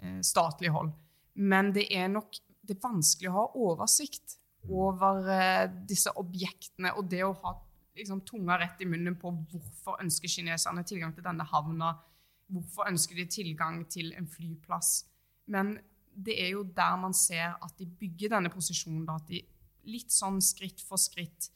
eh, 0.02 0.20
statlig 0.26 0.72
hold. 0.74 0.92
Men 1.38 1.72
det 1.76 1.88
er 1.94 2.10
nok 2.12 2.40
det 2.68 2.76
er 2.76 2.84
vanskelig 2.84 3.30
å 3.32 3.38
ha 3.38 3.46
oversikt 3.68 4.38
over 4.68 5.30
eh, 5.32 5.66
disse 5.88 6.12
objektene 6.20 6.96
og 6.98 7.08
det 7.12 7.24
å 7.28 7.36
ha 7.44 7.54
liksom, 7.98 8.22
tunga 8.28 8.58
rett 8.62 8.82
i 8.82 8.88
munnen 8.90 9.18
på 9.20 9.32
hvorfor 9.52 10.00
ønsker 10.04 10.32
kineserne 10.32 10.86
tilgang 10.88 11.14
til 11.16 11.26
denne 11.26 11.46
havna, 11.48 11.94
hvorfor 12.48 12.88
ønsker 12.90 13.20
de 13.20 13.28
tilgang 13.32 13.84
til 13.92 14.14
en 14.18 14.28
flyplass. 14.30 15.02
Men 15.52 15.76
det 16.18 16.38
er 16.44 16.56
jo 16.56 16.64
der 16.64 16.96
man 17.00 17.14
ser 17.14 17.58
at 17.64 17.78
de 17.80 17.86
bygger 17.86 18.34
denne 18.36 18.52
posisjonen, 18.54 19.06
da, 19.06 19.18
at 19.20 19.30
de 19.30 19.44
litt 19.88 20.12
sånn 20.12 20.42
skritt 20.44 20.82
for 20.84 21.00
skritt 21.00 21.52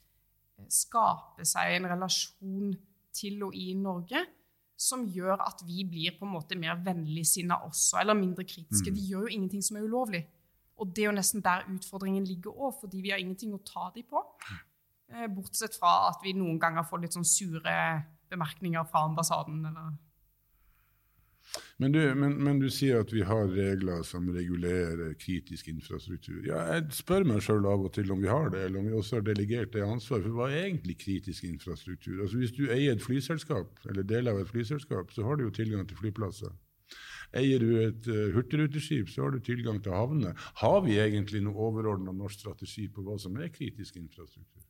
skaper 0.72 1.46
seg 1.48 1.76
en 1.76 1.88
relasjon 1.90 2.70
til 3.12 3.42
og 3.48 3.56
i 3.58 3.72
Norge 3.76 4.22
som 4.82 5.04
gjør 5.10 5.42
at 5.44 5.62
vi 5.66 5.84
blir 5.86 6.16
på 6.16 6.26
en 6.26 6.34
måte 6.34 6.58
mer 6.58 6.78
vennligsinna 6.82 7.60
også, 7.68 8.00
eller 8.00 8.18
mindre 8.18 8.44
kritiske. 8.48 8.90
Mm. 8.90 8.96
De 8.96 9.04
gjør 9.10 9.26
jo 9.26 9.34
ingenting 9.36 9.62
som 9.62 9.78
er 9.78 9.86
ulovlig. 9.86 10.22
Og 10.82 10.90
det 10.90 11.04
er 11.04 11.10
jo 11.10 11.14
nesten 11.14 11.44
der 11.44 11.66
utfordringen 11.70 12.24
ligger 12.26 12.56
òg, 12.56 12.74
fordi 12.80 13.02
vi 13.04 13.12
har 13.12 13.20
ingenting 13.22 13.52
å 13.54 13.60
ta 13.62 13.90
dem 13.94 14.08
på. 14.10 14.22
Eh, 15.12 15.28
bortsett 15.28 15.76
fra 15.76 16.08
at 16.08 16.22
vi 16.24 16.32
noen 16.36 16.58
ganger 16.62 16.86
får 16.88 17.04
litt 17.04 17.18
sånn 17.18 17.28
sure 17.28 17.76
bemerkninger 18.32 18.88
fra 18.88 19.04
ambassaden. 19.10 19.60
eller 19.68 19.92
men 21.76 21.92
du, 21.92 22.00
men, 22.14 22.36
men 22.44 22.60
du, 22.62 22.68
sier 22.70 23.02
at 23.02 23.12
vi 23.12 23.24
har 23.26 23.50
regler 23.50 24.04
som 24.06 24.28
regulerer 24.32 25.14
kritisk 25.20 25.68
infrastruktur. 25.72 26.38
Ja, 26.46 26.62
jeg 26.76 26.94
spør 26.96 27.26
meg 27.28 27.42
sjøl 27.44 27.66
av 27.68 27.84
og 27.88 27.92
til 27.96 28.12
om 28.14 28.22
vi 28.22 28.30
har 28.30 28.52
det, 28.54 28.62
eller 28.66 28.80
om 28.80 28.88
vi 28.88 28.96
også 28.96 29.18
har 29.18 29.26
delegert 29.26 29.74
det 29.74 29.84
ansvaret. 29.84 30.28
For 30.28 30.38
hva 30.38 30.48
er 30.50 30.68
egentlig 30.68 31.00
kritisk 31.02 31.44
infrastruktur? 31.48 32.22
Altså 32.22 32.40
Hvis 32.40 32.54
du 32.56 32.64
eier 32.70 32.94
et 32.94 33.04
flyselskap, 33.04 33.82
eller 33.90 34.06
deler 34.06 34.36
av 34.36 34.44
et 34.44 34.52
flyselskap, 34.52 35.12
så 35.12 35.26
har 35.26 35.36
du 35.36 35.48
jo 35.48 35.56
tilgang 35.58 35.84
til 35.88 35.98
flyplasser. 35.98 36.54
Eier 37.36 37.62
du 37.64 37.70
et 37.80 38.08
uh, 38.12 38.28
hurtigruteskip, 38.34 39.08
så 39.08 39.24
har 39.24 39.32
du 39.34 39.40
tilgang 39.40 39.80
til 39.82 39.96
havner. 39.96 40.36
Har 40.60 40.82
vi 40.86 40.98
egentlig 41.00 41.40
noe 41.44 41.68
overordna 41.68 42.12
norsk 42.14 42.44
strategi 42.44 42.86
på 42.92 43.04
hva 43.06 43.16
som 43.20 43.38
er 43.40 43.52
kritisk 43.52 43.96
infrastruktur? 44.00 44.62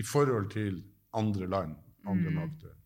I 0.00 0.04
forhold 0.06 0.50
til 0.54 0.82
andre 1.16 1.48
land, 1.50 1.78
andre 2.08 2.32
mm. 2.32 2.36
makter? 2.40 2.76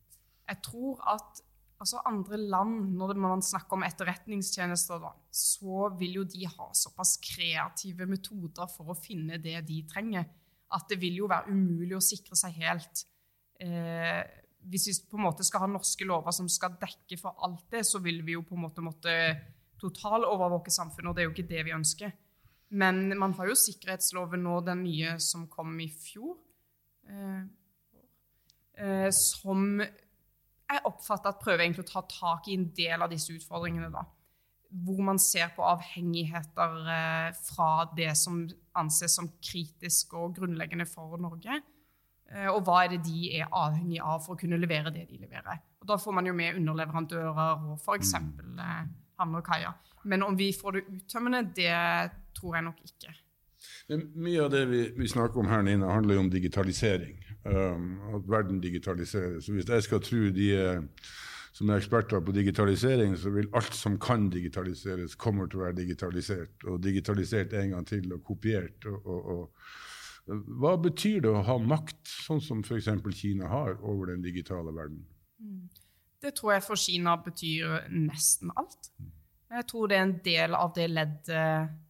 Jeg 0.45 0.61
tror 0.65 1.01
at 1.15 1.41
altså 1.81 2.01
andre 2.07 2.37
land, 2.37 2.93
når 2.97 3.13
man 3.19 3.43
snakker 3.43 3.77
om 3.77 3.83
etterretningstjenester, 3.85 5.01
da, 5.01 5.11
så 5.31 5.89
vil 5.99 6.21
jo 6.21 6.23
de 6.27 6.47
ha 6.47 6.69
såpass 6.75 7.17
kreative 7.23 8.07
metoder 8.09 8.69
for 8.71 8.93
å 8.93 8.97
finne 8.99 9.39
det 9.41 9.59
de 9.67 9.81
trenger, 9.89 10.27
at 10.75 10.87
det 10.89 10.97
vil 11.01 11.21
jo 11.21 11.29
være 11.31 11.53
umulig 11.53 11.97
å 11.97 12.03
sikre 12.03 12.37
seg 12.39 12.57
helt. 12.63 13.05
Eh, 13.61 14.21
hvis 14.65 14.87
vi 14.89 14.95
på 15.11 15.19
en 15.19 15.27
måte 15.27 15.45
skal 15.45 15.65
ha 15.65 15.69
norske 15.69 16.07
lover 16.07 16.33
som 16.35 16.47
skal 16.49 16.77
dekke 16.81 17.19
for 17.21 17.37
alt 17.45 17.67
det, 17.71 17.83
så 17.85 18.01
vil 18.03 18.23
vi 18.25 18.33
jo 18.33 18.45
på 18.47 18.57
en 18.57 18.65
måte 18.65 18.83
måtte 18.83 19.13
totalovervåke 19.81 20.73
samfunnet, 20.73 21.11
og 21.11 21.15
det 21.15 21.23
er 21.23 21.29
jo 21.29 21.35
ikke 21.35 21.51
det 21.51 21.65
vi 21.67 21.75
ønsker. 21.75 22.15
Men 22.75 23.11
man 23.19 23.35
har 23.37 23.51
jo 23.51 23.57
sikkerhetsloven 23.59 24.41
nå, 24.41 24.57
den 24.65 24.81
nye 24.87 25.19
som 25.21 25.45
kom 25.51 25.75
i 25.83 25.89
fjor, 25.91 26.39
som 29.15 29.79
jeg 30.65 30.81
oppfatter 30.89 31.31
at 31.31 31.41
prøver 31.41 31.65
egentlig 31.65 31.85
å 31.85 31.91
ta 31.91 32.03
tak 32.09 32.49
i 32.49 32.57
en 32.57 32.67
del 32.75 33.03
av 33.05 33.11
disse 33.11 33.33
utfordringene. 33.35 33.91
da, 33.93 34.03
Hvor 34.85 35.01
man 35.05 35.19
ser 35.21 35.51
på 35.55 35.65
avhengigheter 35.65 36.89
eh, 36.95 37.29
fra 37.45 37.69
det 37.95 38.11
som 38.17 38.43
anses 38.75 39.15
som 39.15 39.29
kritisk 39.39 40.13
og 40.17 40.35
grunnleggende 40.39 40.87
for 40.89 41.17
Norge. 41.21 41.61
Eh, 42.31 42.49
og 42.49 42.63
hva 42.65 42.83
er 42.83 42.95
det 42.95 43.03
de 43.05 43.29
er 43.39 43.51
avhengig 43.51 44.01
av 44.01 44.23
for 44.25 44.35
å 44.35 44.41
kunne 44.41 44.59
levere 44.59 44.93
det 44.93 45.05
de 45.09 45.21
leverer. 45.21 45.61
Og 45.81 45.87
Da 45.87 45.99
får 46.01 46.17
man 46.17 46.25
jo 46.25 46.33
med 46.33 46.57
underleverandører 46.57 47.69
og 47.69 47.75
f.eks. 47.77 48.15
Mm. 48.17 48.59
Eh, 48.59 48.81
havner 49.19 49.43
og 49.43 49.45
kaier. 49.45 49.77
Men 50.05 50.25
om 50.25 50.35
vi 50.37 50.51
får 50.53 50.79
det 50.79 50.87
uttømmende, 50.89 51.45
det 51.55 51.75
tror 52.35 52.57
jeg 52.57 52.65
nok 52.65 52.81
ikke. 52.85 53.13
Mye 53.89 54.41
av 54.41 54.49
det 54.49 54.63
vi, 54.65 54.81
vi 54.97 55.07
snakker 55.07 55.43
om 55.43 55.49
her 55.51 55.61
Nina, 55.61 55.91
handler 55.93 56.17
jo 56.17 56.23
om 56.23 56.29
digitalisering 56.33 57.19
um, 57.45 57.99
at 58.17 58.27
verden 58.29 58.57
digitaliseres. 58.61 59.45
Hvis 59.47 59.69
jeg 59.69 59.85
skal 59.85 60.01
tro 60.01 60.29
de 60.33 60.49
som 61.55 61.69
er 61.69 61.79
eksperter 61.79 62.19
på 62.19 62.33
digitalisering, 62.35 63.13
så 63.15 63.31
vil 63.31 63.47
alt 63.55 63.75
som 63.77 63.95
kan 64.01 64.27
digitaliseres, 64.33 65.15
kommer 65.15 65.47
til 65.47 65.61
å 65.61 65.67
være 65.67 65.77
digitalisert. 65.77 66.65
Og 66.67 66.81
digitalisert 66.83 67.53
en 67.55 67.77
gang 67.77 67.85
til 67.87 68.09
og 68.11 68.23
kopiert. 68.27 68.87
Og, 68.89 69.05
og, 69.05 69.29
og. 69.35 70.35
Hva 70.59 70.73
betyr 70.81 71.21
det 71.23 71.31
å 71.31 71.45
ha 71.45 71.55
makt, 71.61 72.01
sånn 72.25 72.41
som 72.43 72.63
f.eks. 72.65 72.89
Kina 73.15 73.47
har, 73.47 73.77
over 73.85 74.11
den 74.11 74.25
digitale 74.25 74.73
verden? 74.75 75.05
Mm. 75.39 75.69
Det 76.25 76.33
tror 76.35 76.55
jeg 76.55 76.65
for 76.65 76.81
Kina 76.81 77.15
betyr 77.21 77.85
nesten 77.93 78.51
alt. 78.57 78.89
Jeg 79.55 79.67
tror 79.69 79.87
det 79.87 79.99
er 79.99 80.07
en 80.09 80.15
del 80.25 80.57
av 80.57 80.73
det 80.75 80.89
leddet 80.91 81.84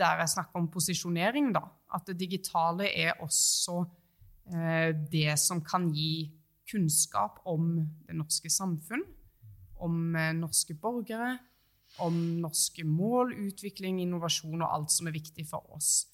der 0.00 0.22
jeg 0.24 0.32
snakker 0.34 0.60
om 0.60 0.70
posisjonering, 0.72 1.52
da. 1.54 1.66
At 1.94 2.08
det 2.08 2.18
digitale 2.20 2.88
er 2.88 3.20
også 3.20 3.82
Eh, 4.50 4.94
det 5.10 5.38
som 5.38 5.62
kan 5.62 5.90
gi 5.94 6.30
kunnskap 6.70 7.38
om 7.50 7.76
det 8.06 8.16
norske 8.18 8.50
samfunn, 8.50 9.04
om 9.84 10.16
eh, 10.16 10.32
norske 10.34 10.74
borgere, 10.74 11.36
om 12.02 12.16
norske 12.42 12.84
mål, 12.86 13.34
utvikling, 13.46 14.00
innovasjon 14.02 14.62
og 14.62 14.70
alt 14.70 14.94
som 14.94 15.10
er 15.10 15.14
viktig 15.14 15.46
for 15.46 15.70
oss. 15.76 16.08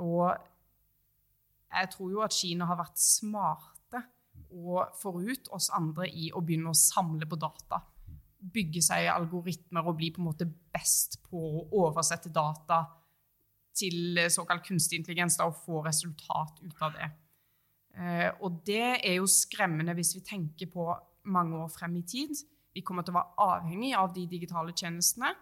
Og 0.00 0.30
jeg 1.70 1.92
tror 1.92 2.14
jo 2.14 2.24
at 2.24 2.36
Kina 2.36 2.68
har 2.68 2.80
vært 2.80 3.00
smarte 3.00 4.04
og 4.50 4.96
forut 4.98 5.50
oss 5.54 5.68
andre 5.74 6.08
i 6.08 6.30
å 6.32 6.42
begynne 6.44 6.72
å 6.72 6.78
samle 6.78 7.28
på 7.28 7.38
data. 7.40 7.82
Bygge 8.40 8.82
seg 8.84 9.10
algoritmer 9.12 9.84
og 9.84 9.98
bli 10.00 10.10
på 10.14 10.22
en 10.22 10.30
måte 10.30 10.48
best 10.48 11.20
på 11.26 11.40
å 11.40 11.66
oversette 11.84 12.32
data 12.32 12.82
til 13.76 14.18
såkalt 14.32 14.64
kunstig 14.66 15.00
intelligens 15.00 15.38
da, 15.38 15.48
og 15.48 15.58
få 15.64 15.82
resultat 15.86 16.62
ut 16.64 16.84
av 16.84 16.96
det. 16.96 17.10
Eh, 17.98 18.28
og 18.44 18.60
det 18.66 19.00
er 19.00 19.18
jo 19.18 19.28
skremmende 19.30 19.94
hvis 19.98 20.14
vi 20.16 20.24
tenker 20.26 20.70
på 20.70 20.86
mange 21.30 21.58
år 21.58 21.70
frem 21.72 21.96
i 22.00 22.06
tid. 22.06 22.34
Vi 22.74 22.84
kommer 22.86 23.04
til 23.04 23.14
å 23.14 23.18
være 23.18 23.48
avhengig 23.56 23.94
av 23.98 24.12
de 24.14 24.26
digitale 24.30 24.74
tjenestene. 24.76 25.32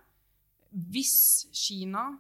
Hvis 0.68 1.48
Kina 1.54 2.10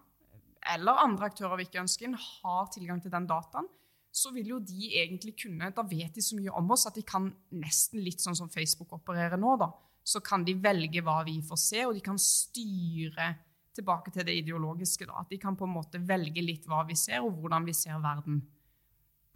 eller 0.68 1.00
andre 1.00 1.30
aktører 1.30 1.58
vi 1.58 1.68
ikke 1.68 1.82
ønsker, 1.82 2.12
har 2.12 2.70
tilgang 2.74 3.00
til 3.02 3.12
den 3.12 3.28
dataen, 3.28 3.68
så 4.12 4.32
vil 4.34 4.54
jo 4.54 4.58
de 4.64 4.88
egentlig 4.98 5.34
kunne 5.44 5.68
Da 5.76 5.84
vet 5.86 6.16
de 6.16 6.22
så 6.24 6.36
mye 6.36 6.52
om 6.56 6.70
oss 6.74 6.88
at 6.88 6.96
de 6.96 7.04
kan 7.06 7.28
nesten 7.54 8.00
litt 8.02 8.22
sånn 8.24 8.36
som 8.36 8.50
Facebook 8.50 8.92
opererer 8.96 9.38
nå, 9.40 9.54
da. 9.60 9.70
Så 10.02 10.22
kan 10.24 10.44
de 10.44 10.56
velge 10.56 11.02
hva 11.04 11.20
vi 11.26 11.38
får 11.44 11.60
se, 11.60 11.84
og 11.86 11.94
de 11.94 12.02
kan 12.04 12.18
styre 12.20 13.34
tilbake 13.78 14.12
til 14.14 14.26
det 14.26 14.36
ideologiske. 14.42 15.06
da, 15.08 15.22
At 15.22 15.32
de 15.32 15.38
kan 15.40 15.56
på 15.56 15.66
en 15.66 15.74
måte 15.74 16.02
velge 16.02 16.44
litt 16.44 16.68
hva 16.68 16.84
vi 16.88 16.96
ser, 16.98 17.22
og 17.24 17.38
hvordan 17.40 17.66
vi 17.66 17.74
ser 17.76 17.98
verden. 18.04 18.42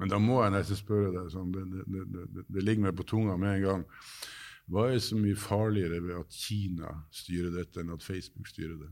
Men 0.03 0.11
da 0.11 0.19
må 0.19 0.41
jeg 0.43 0.55
nesten 0.55 0.79
spørre 0.79 1.13
deg, 1.15 1.29
sånn, 1.31 1.53
det, 1.55 1.63
det, 1.71 2.05
det, 2.11 2.47
det, 2.49 2.63
ligger 2.65 2.89
meg 2.89 2.97
på 2.99 3.07
tunga 3.07 3.37
med 3.39 3.59
en 3.59 3.67
gang. 3.67 3.85
Hva 4.73 4.89
er 4.91 5.03
så 5.05 5.19
mye 5.19 5.39
farligere 5.39 6.01
ved 6.03 6.17
at 6.19 6.35
Kina 6.35 6.91
styrer 7.15 7.53
dette, 7.55 7.83
enn 7.83 7.93
at 7.95 8.03
Facebook 8.03 8.51
styrer 8.51 8.79
det? 8.81 8.91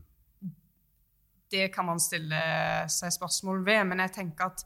Det 1.51 1.67
kan 1.75 1.89
man 1.89 1.99
stille 1.99 2.39
seg 2.91 3.11
spørsmål 3.11 3.65
ved, 3.67 3.83
men 3.89 4.03
jeg 4.05 4.15
tenker 4.21 4.53
at 4.53 4.63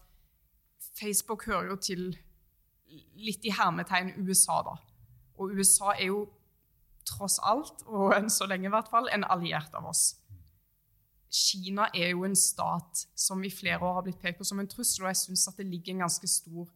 Facebook 1.00 1.48
hører 1.50 1.72
jo 1.72 1.80
til 1.82 2.04
litt 3.18 3.46
i 3.48 3.54
hermetegn 3.56 4.14
USA, 4.22 4.60
da. 4.68 4.76
Og 5.42 5.56
USA 5.58 5.96
er 5.96 6.12
jo 6.12 6.26
tross 7.10 7.40
alt, 7.46 7.84
og 7.90 8.14
enn 8.16 8.30
så 8.34 8.48
lenge 8.50 8.70
i 8.70 8.74
hvert 8.74 8.90
fall, 8.92 9.10
en 9.14 9.26
alliert 9.30 9.74
av 9.78 9.90
oss. 9.90 10.16
Kina 11.36 11.90
er 11.94 12.14
jo 12.14 12.24
en 12.24 12.36
stat 12.38 13.06
som 13.18 13.42
i 13.44 13.52
flere 13.52 13.82
år 13.84 13.98
har 13.98 14.06
blitt 14.06 14.22
pekt 14.22 14.40
på 14.40 14.48
som 14.48 14.62
en 14.62 14.70
trussel, 14.72 15.04
og 15.04 15.12
jeg 15.12 15.22
syns 15.26 15.48
at 15.52 15.58
det 15.60 15.68
ligger 15.68 15.96
en 15.96 16.06
ganske 16.06 16.30
stor 16.32 16.70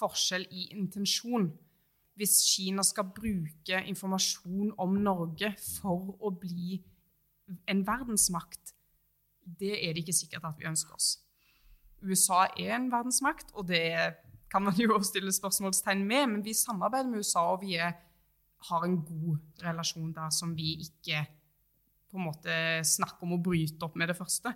forskjell 0.00 0.46
i 0.48 0.70
intensjon. 0.78 1.50
Hvis 2.16 2.38
Kina 2.48 2.84
skal 2.86 3.10
bruke 3.16 3.82
informasjon 3.92 4.72
om 4.80 4.96
Norge 5.04 5.52
for 5.60 6.14
å 6.16 6.32
bli 6.32 6.78
en 7.68 7.82
verdensmakt, 7.86 8.72
det 9.60 9.74
er 9.76 9.92
det 9.92 10.04
ikke 10.04 10.16
sikkert 10.16 10.46
at 10.48 10.60
vi 10.60 10.68
ønsker 10.70 10.96
oss. 10.96 11.18
USA 12.00 12.46
er 12.56 12.76
en 12.78 12.88
verdensmakt, 12.92 13.52
og 13.52 13.68
det 13.68 13.82
kan 14.50 14.64
man 14.64 14.78
jo 14.80 14.96
stille 15.04 15.32
spørsmålstegn 15.34 16.06
med, 16.06 16.26
men 16.32 16.44
vi 16.44 16.56
samarbeider 16.56 17.10
med 17.10 17.20
USA, 17.20 17.50
og 17.52 17.64
vi 17.66 17.76
er, 17.76 17.98
har 18.70 18.86
en 18.86 18.96
god 19.04 19.64
relasjon 19.64 20.14
der 20.16 20.32
som 20.32 20.56
vi 20.56 20.78
ikke 20.86 21.26
på 22.10 22.18
en 22.18 22.28
måte 22.28 22.56
snakker 22.86 23.26
om 23.26 23.36
å 23.36 23.42
bryte 23.42 23.86
opp 23.86 23.96
med 23.98 24.10
det 24.10 24.18
første. 24.18 24.52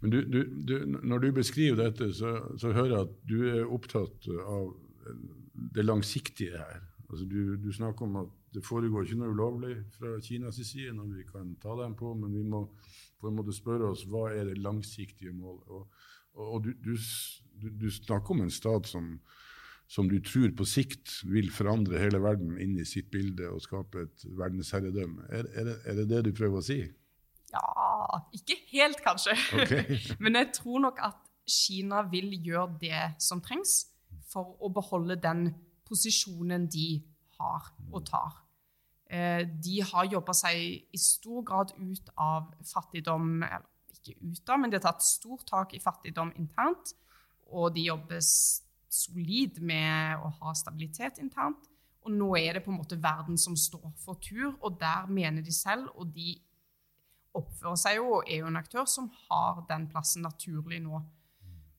Men 0.00 0.12
du, 0.12 0.20
du, 0.26 0.38
du, 0.66 0.74
når 0.86 1.18
du 1.18 1.32
beskriver 1.32 1.78
dette, 1.84 2.10
så, 2.16 2.36
så, 2.58 2.72
hører 2.74 2.94
jeg 2.94 3.06
at 3.06 3.18
du 3.30 3.36
er 3.50 3.70
opptatt 3.70 4.26
av 4.42 4.72
det 5.74 5.84
langsiktige 5.84 6.58
her. 6.58 6.82
Altså 7.10 7.26
du, 7.26 7.70
snakker 7.74 8.06
om 8.06 8.20
at 8.22 8.34
det 8.54 8.62
foregår 8.66 9.06
ikke 9.06 9.18
noe 9.18 9.34
ulovlig 9.34 9.76
fra 9.94 10.16
Kinas 10.22 10.58
side 10.66 10.94
når 10.94 11.12
vi 11.14 11.26
kan 11.26 11.54
ta 11.62 11.74
dem 11.78 11.94
på, 11.98 12.12
men 12.18 12.34
vi 12.34 12.42
må 12.46 12.64
på 13.20 13.28
en 13.28 13.36
måte 13.36 13.54
spørre 13.54 13.90
oss 13.92 14.06
hva 14.10 14.28
er 14.32 14.50
det 14.50 14.62
langsiktige 14.62 15.34
målet. 15.34 15.66
Og, 15.70 15.88
og, 16.34 16.66
du, 16.66 17.90
snakker 17.90 18.34
om 18.34 18.44
en 18.46 18.54
stat 18.54 18.88
som, 18.90 19.12
som, 19.90 20.06
du 20.06 20.20
tror 20.22 20.52
på 20.54 20.66
sikt 20.68 21.16
vil 21.26 21.50
forandre 21.50 21.98
hele 21.98 22.20
verden 22.22 22.54
inn 22.62 22.76
i 22.78 22.86
sitt 22.86 23.08
bilde 23.10 23.48
og 23.50 23.62
skape 23.64 24.04
et 24.06 24.26
verdensherredømme. 24.38 25.26
Er, 25.28 25.48
er, 25.50 25.66
det, 25.66 25.76
er 25.84 25.98
det 25.98 26.08
det 26.12 26.20
du 26.28 26.32
prøver 26.36 26.62
å 26.62 26.66
si? 26.66 26.78
Ja 27.50 28.20
Ikke 28.36 28.54
helt, 28.70 29.00
kanskje. 29.02 29.34
Okay. 29.58 29.98
Men 30.22 30.38
jeg 30.38 30.52
tror 30.60 30.84
nok 30.86 31.00
at 31.02 31.18
Kina 31.50 32.04
vil 32.06 32.36
gjøre 32.38 32.78
det 32.78 33.02
som 33.18 33.42
trengs 33.42 33.80
for 34.30 34.54
å 34.62 34.70
beholde 34.70 35.18
den 35.18 35.48
posisjonen 35.88 36.68
de 36.70 37.00
har 37.40 37.72
og 37.90 38.04
tar. 38.06 38.38
Eh, 39.10 39.42
de 39.42 39.80
har 39.82 40.06
jobba 40.06 40.34
seg 40.38 40.60
i 40.94 41.00
stor 41.02 41.42
grad 41.46 41.74
ut 41.74 42.12
av 42.14 42.52
fattigdom 42.70 43.42
eller 43.42 43.66
Ikke 44.00 44.14
ut 44.22 44.48
av, 44.48 44.60
men 44.60 44.70
de 44.70 44.78
har 44.78 44.84
tatt 44.86 45.02
stort 45.04 45.42
tak 45.50 45.74
i 45.74 45.82
fattigdom 45.82 46.30
internt. 46.38 46.94
Og 47.50 47.74
de 47.74 47.82
jobber 47.88 48.22
solid 48.90 49.60
med 49.62 50.20
å 50.24 50.30
ha 50.40 50.54
stabilitet 50.58 51.20
internt. 51.22 51.68
Og 52.00 52.14
nå 52.14 52.30
er 52.38 52.56
det 52.56 52.64
på 52.64 52.72
en 52.72 52.80
måte 52.80 52.98
verden 53.00 53.36
som 53.38 53.56
står 53.58 53.90
for 54.00 54.20
tur, 54.24 54.54
og 54.60 54.78
der 54.80 55.08
mener 55.12 55.44
de 55.44 55.52
selv, 55.52 55.90
og 55.94 56.12
de 56.14 56.38
oppfører 57.36 57.78
seg 57.78 57.98
jo 58.00 58.06
og 58.16 58.26
er 58.26 58.40
jo 58.40 58.48
en 58.50 58.58
aktør 58.58 58.88
som 58.90 59.06
har 59.28 59.62
den 59.68 59.86
plassen 59.90 60.24
naturlig 60.26 60.80
nå. 60.82 61.02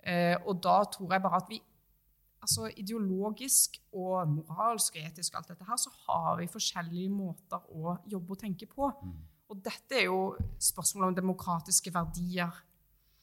Eh, 0.07 0.37
og 0.45 0.61
da 0.63 0.79
tror 0.89 1.13
jeg 1.13 1.23
bare 1.25 1.41
at 1.41 1.49
vi 1.51 1.59
altså 2.41 2.69
ideologisk 2.81 3.77
og 3.93 4.29
moralsk 4.31 4.95
og 4.97 5.09
etisk 5.09 5.35
alt 5.37 5.51
dette 5.51 5.67
her, 5.67 5.77
så 5.77 5.91
har 6.07 6.39
vi 6.39 6.49
forskjellige 6.49 7.11
måter 7.13 7.67
å 7.75 7.97
jobbe 8.09 8.35
og 8.35 8.41
tenke 8.41 8.69
på. 8.69 8.89
Mm. 8.89 9.19
Og 9.51 9.61
dette 9.61 9.99
er 9.99 10.07
jo 10.07 10.33
spørsmål 10.61 11.09
om 11.09 11.17
demokratiske 11.17 11.93
verdier. 11.93 12.63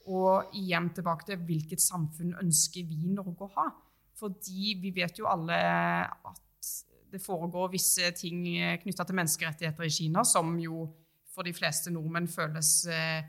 Og 0.09 0.55
igjen 0.57 0.91
tilbake 0.97 1.29
til 1.29 1.41
hvilket 1.45 1.83
samfunn 1.85 2.37
ønsker 2.41 2.87
vi 2.89 3.11
Norge 3.13 3.45
å 3.45 3.53
ha? 3.59 3.67
Fordi 4.19 4.75
vi 4.81 4.93
vet 4.97 5.21
jo 5.21 5.29
alle 5.31 5.59
at 6.09 6.45
det 7.09 7.21
foregår 7.25 7.71
visse 7.73 8.11
ting 8.17 8.43
knytta 8.83 9.07
til 9.07 9.17
menneskerettigheter 9.17 9.87
i 9.87 9.93
Kina 9.93 10.25
som 10.29 10.57
jo 10.61 10.87
for 11.33 11.47
de 11.47 11.55
fleste 11.55 11.93
nordmenn 11.95 12.29
føles 12.29 12.73
eh, 12.91 13.23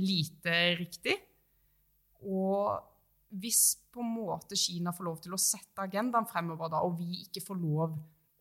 lite 0.00 0.54
riktig. 0.78 1.16
Og 2.26 2.72
hvis 3.36 3.76
på 3.92 4.00
en 4.00 4.12
måte 4.14 4.58
Kina 4.58 4.94
får 4.96 5.06
lov 5.06 5.18
til 5.24 5.36
å 5.36 5.40
sette 5.40 5.84
agendaen 5.84 6.28
fremover, 6.30 6.70
da, 6.72 6.82
og 6.86 6.96
vi 7.00 7.26
ikke 7.26 7.44
får 7.44 7.62
lov 7.62 7.96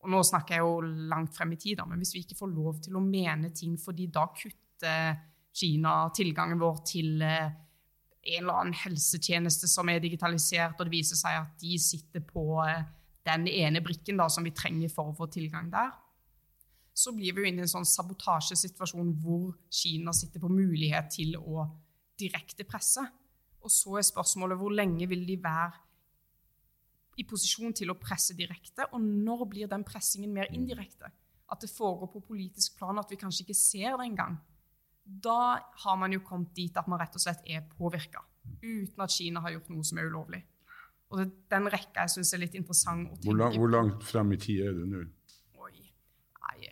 og 0.05 0.11
Nå 0.13 0.19
snakker 0.21 0.59
jeg 0.59 0.61
jo 0.61 1.05
langt 1.09 1.33
frem 1.33 1.55
i 1.55 1.57
tid, 1.57 1.79
da, 1.79 1.85
men 1.89 1.97
hvis 1.97 2.11
vi 2.13 2.19
ikke 2.21 2.35
får 2.37 2.51
lov 2.53 2.75
til 2.85 2.93
å 2.93 3.01
mene 3.01 3.49
ting 3.57 3.71
fordi 3.81 4.05
da 4.13 4.27
kutter 4.37 5.15
Kina 5.55 6.09
tilgangen 6.15 6.59
vår 6.59 6.81
til 6.87 7.21
eh, 7.23 7.53
en 8.25 8.41
eller 8.41 8.59
annen 8.59 8.77
helsetjeneste 8.77 9.69
som 9.69 9.89
er 9.89 10.01
digitalisert, 10.03 10.75
og 10.79 10.87
det 10.87 10.95
viser 10.97 11.19
seg 11.19 11.37
at 11.43 11.53
de 11.61 11.77
sitter 11.79 12.23
på 12.25 12.43
eh, 12.65 12.83
den 13.25 13.47
ene 13.49 13.81
brikken 13.85 14.19
da, 14.19 14.27
som 14.29 14.45
vi 14.45 14.53
trenger 14.55 14.91
for 14.93 15.11
å 15.11 15.17
få 15.17 15.29
tilgang 15.33 15.69
der, 15.73 15.93
så 16.95 17.11
blir 17.11 17.35
vi 17.35 17.43
jo 17.43 17.49
inne 17.49 17.63
i 17.63 17.65
en 17.65 17.71
sånn 17.71 17.87
sabotasjesituasjon 17.87 19.15
hvor 19.23 19.55
Kina 19.73 20.13
sitter 20.15 20.43
på 20.43 20.51
mulighet 20.51 21.09
til 21.11 21.35
å 21.35 21.65
direkte 22.19 22.63
presse. 22.67 23.03
Og 23.65 23.73
så 23.73 23.97
er 23.99 24.07
spørsmålet 24.07 24.59
hvor 24.59 24.71
lenge 24.71 25.07
vil 25.11 25.25
de 25.27 25.35
være 25.43 25.81
i 27.19 27.25
posisjon 27.27 27.75
til 27.75 27.91
å 27.91 27.97
presse 27.99 28.35
direkte, 28.37 28.87
og 28.91 29.03
når 29.03 29.45
blir 29.51 29.71
den 29.71 29.83
pressingen 29.87 30.33
mer 30.35 30.51
indirekte? 30.55 31.11
At 31.51 31.61
det 31.61 31.71
foregår 31.71 32.09
på 32.13 32.23
politisk 32.31 32.79
plan, 32.79 32.97
at 32.99 33.11
vi 33.11 33.19
kanskje 33.19 33.43
ikke 33.45 33.57
ser 33.57 33.97
det 33.99 34.07
engang. 34.07 34.39
Da 35.05 35.61
har 35.85 35.97
man 36.01 36.13
jo 36.13 36.23
kommet 36.25 36.55
dit 36.57 36.77
at 36.77 36.87
man 36.89 36.99
rett 36.99 37.15
og 37.15 37.21
slett 37.21 37.43
er 37.45 37.65
påvirka, 37.77 38.23
uten 38.63 39.05
at 39.05 39.13
Kina 39.13 39.43
har 39.45 39.53
gjort 39.53 39.69
noe 39.73 39.85
som 39.85 40.01
er 40.01 40.09
ulovlig. 40.09 40.41
Og 41.13 41.19
det, 41.21 41.27
Den 41.51 41.69
rekka 41.69 42.05
jeg 42.05 42.15
syns 42.15 42.33
er 42.33 42.41
litt 42.41 42.55
interessant 42.57 43.11
å 43.11 43.13
tenke 43.13 43.29
hvor, 43.29 43.37
lang, 43.37 43.59
hvor 43.59 43.71
langt 43.71 44.07
frem 44.07 44.33
i 44.33 44.39
tid 44.41 44.65
er 44.65 44.73
du 44.73 44.81
nå? 44.89 45.03
Oi, 45.61 45.85
nei, 46.41 46.71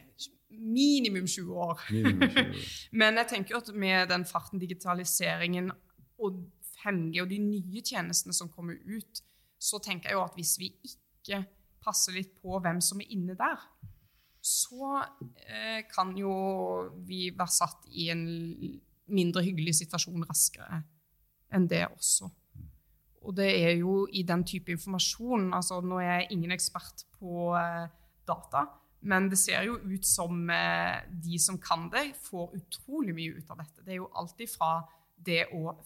minimum 0.50 1.30
20 1.30 1.62
år. 1.68 1.86
Minimum 1.94 2.34
20 2.34 2.42
år. 2.42 2.66
Men 3.04 3.22
jeg 3.22 3.32
tenker 3.36 3.60
at 3.62 3.70
med 3.86 4.10
den 4.10 4.26
farten 4.30 4.62
digitaliseringen 4.62 5.70
og 6.24 6.42
5G 6.84 7.22
og 7.24 7.30
de 7.30 7.40
nye 7.40 7.86
tjenestene 7.86 8.36
som 8.36 8.50
kommer 8.52 8.80
ut, 8.90 9.24
så 9.62 9.80
tenker 9.80 10.12
jeg 10.12 10.18
jo 10.18 10.26
at 10.26 10.36
hvis 10.36 10.58
vi 10.60 10.74
ikke 10.90 11.44
passer 11.84 12.18
litt 12.18 12.34
på 12.42 12.58
hvem 12.64 12.82
som 12.84 13.02
er 13.04 13.14
inne 13.14 13.38
der, 13.40 13.62
så 14.44 14.98
eh, 15.48 15.86
kan 15.88 16.12
jo 16.20 16.34
vi 17.08 17.30
være 17.32 17.56
satt 17.56 17.88
i 17.96 18.10
en 18.12 18.24
mindre 19.14 19.44
hyggelig 19.46 19.78
situasjon 19.80 20.26
raskere 20.28 20.82
enn 21.54 21.68
det 21.70 21.86
også. 21.88 22.28
Og 23.24 23.36
det 23.38 23.50
er 23.56 23.78
jo 23.80 24.04
i 24.12 24.26
den 24.28 24.44
type 24.44 24.74
informasjon 24.74 25.54
altså 25.56 25.80
Nå 25.86 26.02
er 26.02 26.10
jeg 26.10 26.32
ingen 26.36 26.52
ekspert 26.56 27.06
på 27.16 27.54
eh, 27.56 27.86
data, 28.28 28.66
men 29.08 29.30
det 29.32 29.40
ser 29.40 29.64
jo 29.68 29.78
ut 29.80 30.08
som 30.08 30.50
eh, 30.52 31.04
de 31.24 31.40
som 31.40 31.60
kan 31.62 31.88
det, 31.94 32.10
får 32.28 32.58
utrolig 32.60 33.16
mye 33.16 33.38
ut 33.40 33.52
av 33.52 33.64
dette. 33.64 33.84
Det 33.84 33.96
er 33.96 34.02
jo 34.02 34.12
alltid 34.20 34.52
fra 34.52 34.74
det 35.24 35.46
å 35.56 35.78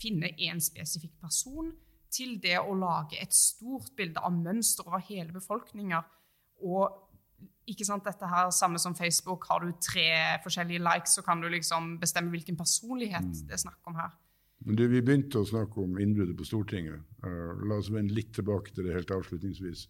finne 0.00 0.32
én 0.40 0.60
spesifikk 0.62 1.18
person 1.20 1.70
til 2.12 2.38
det 2.40 2.56
å 2.60 2.76
lage 2.76 3.18
et 3.20 3.34
stort 3.36 3.92
bilde 3.96 4.20
av 4.24 4.32
mønster 4.32 4.86
over 4.88 5.04
hele 5.10 5.34
befolkninger. 5.34 6.04
Og 6.64 7.07
ikke 7.68 7.84
sant, 7.84 8.06
dette 8.06 8.28
her, 8.28 8.50
Samme 8.54 8.80
som 8.80 8.94
Facebook, 8.96 9.44
har 9.50 9.64
du 9.64 9.72
tre 9.84 10.08
forskjellige 10.44 10.82
likes, 10.84 11.18
så 11.18 11.24
kan 11.26 11.42
du 11.42 11.48
liksom 11.52 11.98
bestemme 12.00 12.32
hvilken 12.32 12.56
personlighet 12.56 13.26
mm. 13.26 13.44
det 13.48 13.58
er 13.58 13.64
snakk 13.66 13.90
om 13.90 13.98
her. 14.00 14.14
Men 14.66 14.78
du, 14.78 14.86
Vi 14.90 15.02
begynte 15.04 15.42
å 15.42 15.48
snakke 15.48 15.82
om 15.82 15.98
innbruddet 16.02 16.36
på 16.38 16.46
Stortinget. 16.48 17.02
Uh, 17.24 17.54
la 17.68 17.78
oss 17.78 17.92
vende 17.94 18.16
litt 18.16 18.32
tilbake 18.34 18.74
til 18.74 18.88
det 18.88 18.96
helt 18.96 19.12
avslutningsvis. 19.14 19.86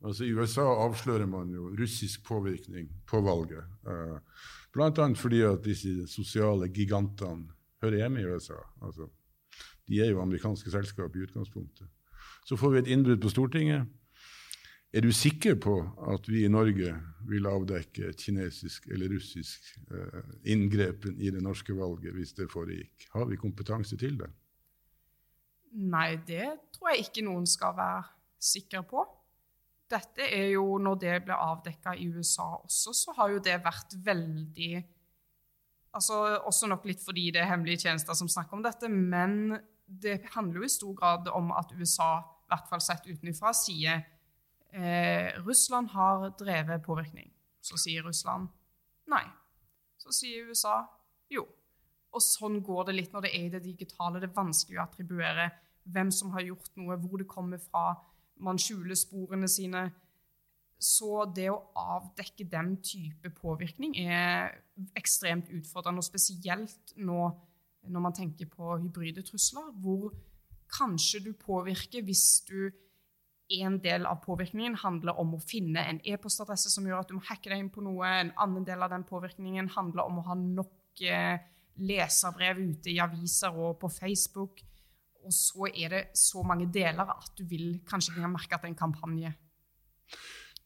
Altså 0.00 0.24
I 0.24 0.32
USA 0.32 0.64
avslører 0.86 1.28
man 1.28 1.50
jo 1.52 1.70
russisk 1.76 2.22
påvirkning 2.28 2.88
på 3.08 3.20
valget. 3.24 3.66
Uh, 3.84 4.16
eh, 4.16 4.44
Bl.a. 4.72 5.08
fordi 5.18 5.42
at 5.44 5.64
disse 5.64 6.06
sosiale 6.08 6.70
gigantene 6.72 7.50
hører 7.82 8.04
hjemme 8.04 8.22
i 8.22 8.28
USA. 8.28 8.60
Altså, 8.84 9.08
de 9.88 10.00
er 10.00 10.12
jo 10.12 10.22
amerikanske 10.22 10.70
selskap 10.70 11.16
i 11.16 11.24
utgangspunktet. 11.26 11.88
Så 12.46 12.56
får 12.56 12.70
vi 12.72 12.78
et 12.78 12.92
innbrudd 12.94 13.20
på 13.20 13.32
Stortinget. 13.32 13.88
Er 14.90 15.04
du 15.06 15.12
sikker 15.14 15.54
på 15.62 15.76
at 16.10 16.26
vi 16.28 16.44
i 16.44 16.50
Norge 16.50 16.96
vil 17.30 17.46
avdekke 17.46 18.08
et 18.10 18.22
kinesisk 18.24 18.88
eller 18.90 19.12
russisk 19.12 19.68
eh, 19.94 20.32
inngrepen 20.50 21.20
i 21.20 21.30
det 21.30 21.42
norske 21.44 21.76
valget 21.76 22.16
hvis 22.16 22.34
det 22.38 22.50
foregikk? 22.50 23.06
Har 23.14 23.28
vi 23.30 23.38
kompetanse 23.38 23.96
til 24.00 24.18
det? 24.18 24.30
Nei, 25.78 26.16
det 26.26 26.48
tror 26.74 26.90
jeg 26.90 27.06
ikke 27.06 27.26
noen 27.28 27.46
skal 27.46 27.76
være 27.78 28.02
sikker 28.42 28.82
på 28.88 29.04
dette 29.90 30.22
er 30.22 30.52
jo, 30.54 30.78
når 30.78 30.98
det 31.02 31.16
ble 31.26 31.34
avdekka 31.34 31.96
i 31.98 32.06
USA 32.14 32.46
også, 32.60 32.94
så 32.94 33.14
har 33.18 33.34
jo 33.34 33.42
det 33.42 33.58
vært 33.64 33.96
veldig 34.04 34.72
altså 35.90 36.20
Også 36.46 36.68
nok 36.70 36.84
litt 36.86 37.00
fordi 37.02 37.32
det 37.34 37.40
er 37.42 37.48
hemmelige 37.50 37.88
tjenester 37.88 38.14
som 38.14 38.28
snakker 38.30 38.54
om 38.54 38.60
dette, 38.62 38.86
men 38.86 39.56
det 39.90 40.20
handler 40.36 40.60
jo 40.60 40.68
i 40.68 40.70
stor 40.70 40.92
grad 40.94 41.26
om 41.34 41.50
at 41.50 41.72
USA, 41.74 42.20
i 42.46 42.52
hvert 42.52 42.68
fall 42.70 42.82
sett 42.84 43.08
utenfra, 43.10 43.50
sier 43.58 44.04
eh, 44.72 45.36
Russland 45.44 45.90
har 45.94 46.30
drevet 46.38 46.82
påvirkning. 46.82 47.30
Så 47.60 47.78
sier 47.80 48.04
Russland 48.06 48.48
nei. 49.10 49.24
Så 50.00 50.12
sier 50.14 50.48
USA 50.48 50.82
jo. 51.32 51.46
Og 52.10 52.22
sånn 52.24 52.58
går 52.64 52.88
det 52.88 52.96
litt 52.96 53.12
når 53.14 53.26
det 53.26 53.34
er 53.36 53.46
i 53.46 53.52
det 53.54 53.64
digitale. 53.64 54.20
Det 54.20 54.30
er 54.30 54.38
vanskelig 54.38 54.80
å 54.80 54.86
attribuere 54.86 55.50
hvem 55.90 56.10
som 56.14 56.32
har 56.34 56.46
gjort 56.46 56.72
noe, 56.78 56.98
hvor 57.00 57.20
det 57.20 57.28
kommer 57.30 57.60
fra 57.62 57.92
man 58.40 58.58
skjuler 58.60 58.96
sporene 58.98 59.48
sine. 59.50 59.84
Så 60.80 61.26
det 61.36 61.50
å 61.52 61.60
avdekke 61.76 62.46
den 62.48 62.78
type 62.80 63.30
påvirkning 63.36 63.98
er 64.00 64.54
ekstremt 64.96 65.50
utfordrende, 65.52 66.00
og 66.00 66.08
spesielt 66.08 66.94
nå 66.96 67.26
når 67.90 68.04
man 68.04 68.16
tenker 68.16 68.48
på 68.48 68.78
hybride 68.80 69.22
trusler, 69.28 69.70
hvor 69.82 70.14
kanskje 70.72 71.20
du 71.26 71.32
påvirker 71.36 72.04
hvis 72.06 72.42
du 72.48 72.70
en 73.50 73.78
del 73.82 74.06
av 74.06 74.20
påvirkningen 74.24 74.76
handler 74.82 75.18
om 75.18 75.34
å 75.34 75.42
finne 75.42 75.82
en 75.88 76.00
e-postadresse 76.06 76.70
som 76.72 76.86
gjør 76.86 77.02
at 77.02 77.10
du 77.10 77.16
må 77.16 77.24
hacke 77.26 77.50
deg 77.50 77.62
inn 77.62 77.72
på 77.72 77.82
noe. 77.84 78.08
En 78.22 78.32
annen 78.38 78.66
del 78.66 78.82
av 78.84 78.92
den 78.92 79.06
påvirkningen 79.08 79.70
handler 79.74 80.06
om 80.06 80.20
å 80.20 80.26
ha 80.28 80.36
nok 80.38 81.02
eh, 81.02 81.42
leserbrev 81.80 82.60
ute 82.60 82.92
i 82.92 83.00
aviser 83.02 83.56
og 83.56 83.78
på 83.80 83.90
Facebook. 83.92 84.62
og 85.20 85.32
så 85.36 85.66
er 85.68 85.88
det 85.92 86.04
så 86.16 86.42
mange 86.42 86.64
deler 86.72 87.10
at 87.12 87.34
du 87.36 87.44
vil 87.44 87.82
kanskje 87.84 88.14
ikke 88.14 88.28
merke 88.32 88.56
at 88.56 88.62
det 88.62 88.70
er 88.70 88.72
en 88.72 88.78
kampanje. 88.78 89.32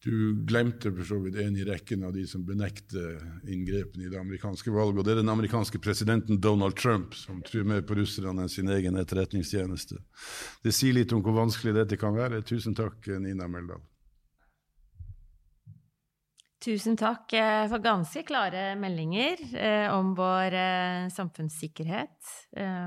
Du 0.05 0.45
glemte 0.45 0.91
for 0.93 1.09
så 1.09 1.17
vidt 1.25 1.39
en 1.41 1.55
i 1.57 1.65
rekken 1.65 2.03
av 2.05 2.13
de 2.13 2.27
som 2.29 2.43
benekter 2.45 3.15
inngrepene 3.49 4.05
i 4.05 4.11
det 4.13 4.19
amerikanske 4.21 4.75
valget. 4.75 4.99
og 5.01 5.07
Det 5.07 5.15
er 5.15 5.23
den 5.23 5.33
amerikanske 5.33 5.81
presidenten 5.81 6.41
Donald 6.45 6.77
Trump, 6.77 7.15
som 7.17 7.41
tror 7.43 7.65
mer 7.65 7.81
på 7.89 7.97
russerne 7.97 8.45
enn 8.45 8.53
sin 8.53 8.69
egen 8.69 9.01
etterretningstjeneste. 9.01 9.97
Det 10.61 10.77
sier 10.77 10.93
litt 10.99 11.17
om 11.17 11.25
hvor 11.25 11.39
vanskelig 11.39 11.73
dette 11.79 11.97
kan 11.97 12.13
være. 12.17 12.43
Tusen 12.45 12.77
takk, 12.77 13.09
Nina 13.25 13.49
Meldal. 13.49 13.81
Tusen 16.65 16.97
takk 16.97 17.33
eh, 17.37 17.65
for 17.69 17.81
ganske 17.85 18.23
klare 18.25 18.71
meldinger 18.81 19.41
eh, 19.53 19.89
om 19.93 20.15
vår 20.17 20.55
eh, 20.57 21.09
samfunnssikkerhet, 21.13 22.17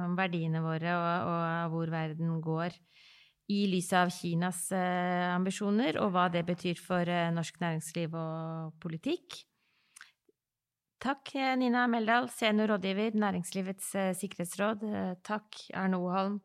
om 0.05 0.15
verdiene 0.17 0.63
våre 0.65 0.93
og, 0.97 1.33
og 1.33 1.73
hvor 1.75 1.91
verden 1.93 2.39
går 2.41 2.77
i 3.47 3.63
lys 3.71 3.91
av 3.95 4.11
Kinas 4.11 4.67
eh, 4.75 5.27
ambisjoner, 5.31 5.99
og 6.03 6.11
hva 6.15 6.27
det 6.31 6.43
betyr 6.47 6.79
for 6.83 7.07
eh, 7.07 7.29
norsk 7.33 7.59
næringsliv 7.63 8.15
og 8.19 8.73
politikk. 8.83 9.39
Takk, 11.03 11.31
eh, 11.35 11.53
Nina 11.59 11.85
Meldal, 11.87 12.27
seniorrådgiver, 12.33 13.15
Næringslivets 13.15 13.93
sikkerhetsråd. 14.19 14.83
Takk, 15.23 15.61
Arne 15.73 15.99
Oholm, 16.01 16.41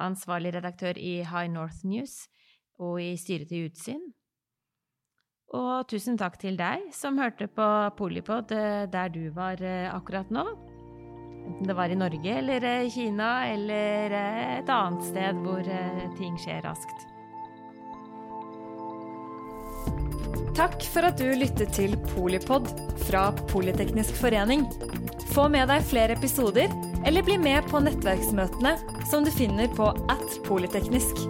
ansvarlig 0.00 0.54
redaktør 0.54 0.98
i 0.98 1.22
High 1.26 1.50
North 1.50 1.82
News 1.84 2.28
og 2.78 3.00
i 3.02 3.14
styret 3.18 3.50
til 3.50 3.70
Utsyn. 3.70 4.06
Og 5.54 5.86
tusen 5.90 6.18
takk 6.18 6.38
til 6.42 6.56
deg 6.58 6.88
som 6.94 7.18
hørte 7.22 7.46
på 7.46 7.66
Polipod 7.98 8.50
der 8.50 9.12
du 9.14 9.28
var 9.34 9.62
akkurat 9.94 10.32
nå. 10.34 10.73
Enten 11.46 11.66
det 11.66 11.74
var 11.74 11.88
i 11.88 11.96
Norge 11.96 12.38
eller 12.38 12.64
eh, 12.64 12.90
Kina 12.90 13.46
eller 13.46 14.10
eh, 14.10 14.58
et 14.58 14.70
annet 14.72 15.04
sted 15.04 15.42
hvor 15.44 15.60
eh, 15.60 16.06
ting 16.18 16.38
skjer 16.40 16.62
raskt. 16.64 17.04
Takk 20.54 20.84
for 20.86 21.08
at 21.08 21.18
du 21.18 21.32
lyttet 21.34 21.72
til 21.74 21.96
Polipod 22.14 22.68
fra 23.08 23.26
Politeknisk 23.50 24.14
forening. 24.20 24.68
Få 25.34 25.48
med 25.50 25.66
deg 25.66 25.82
flere 25.88 26.14
episoder, 26.14 26.70
eller 27.04 27.26
bli 27.26 27.40
med 27.42 27.66
på 27.72 27.82
nettverksmøtene 27.82 28.76
som 29.10 29.26
du 29.26 29.34
finner 29.34 29.66
på 29.74 29.90
at 30.14 30.38
polyteknisk. 30.46 31.26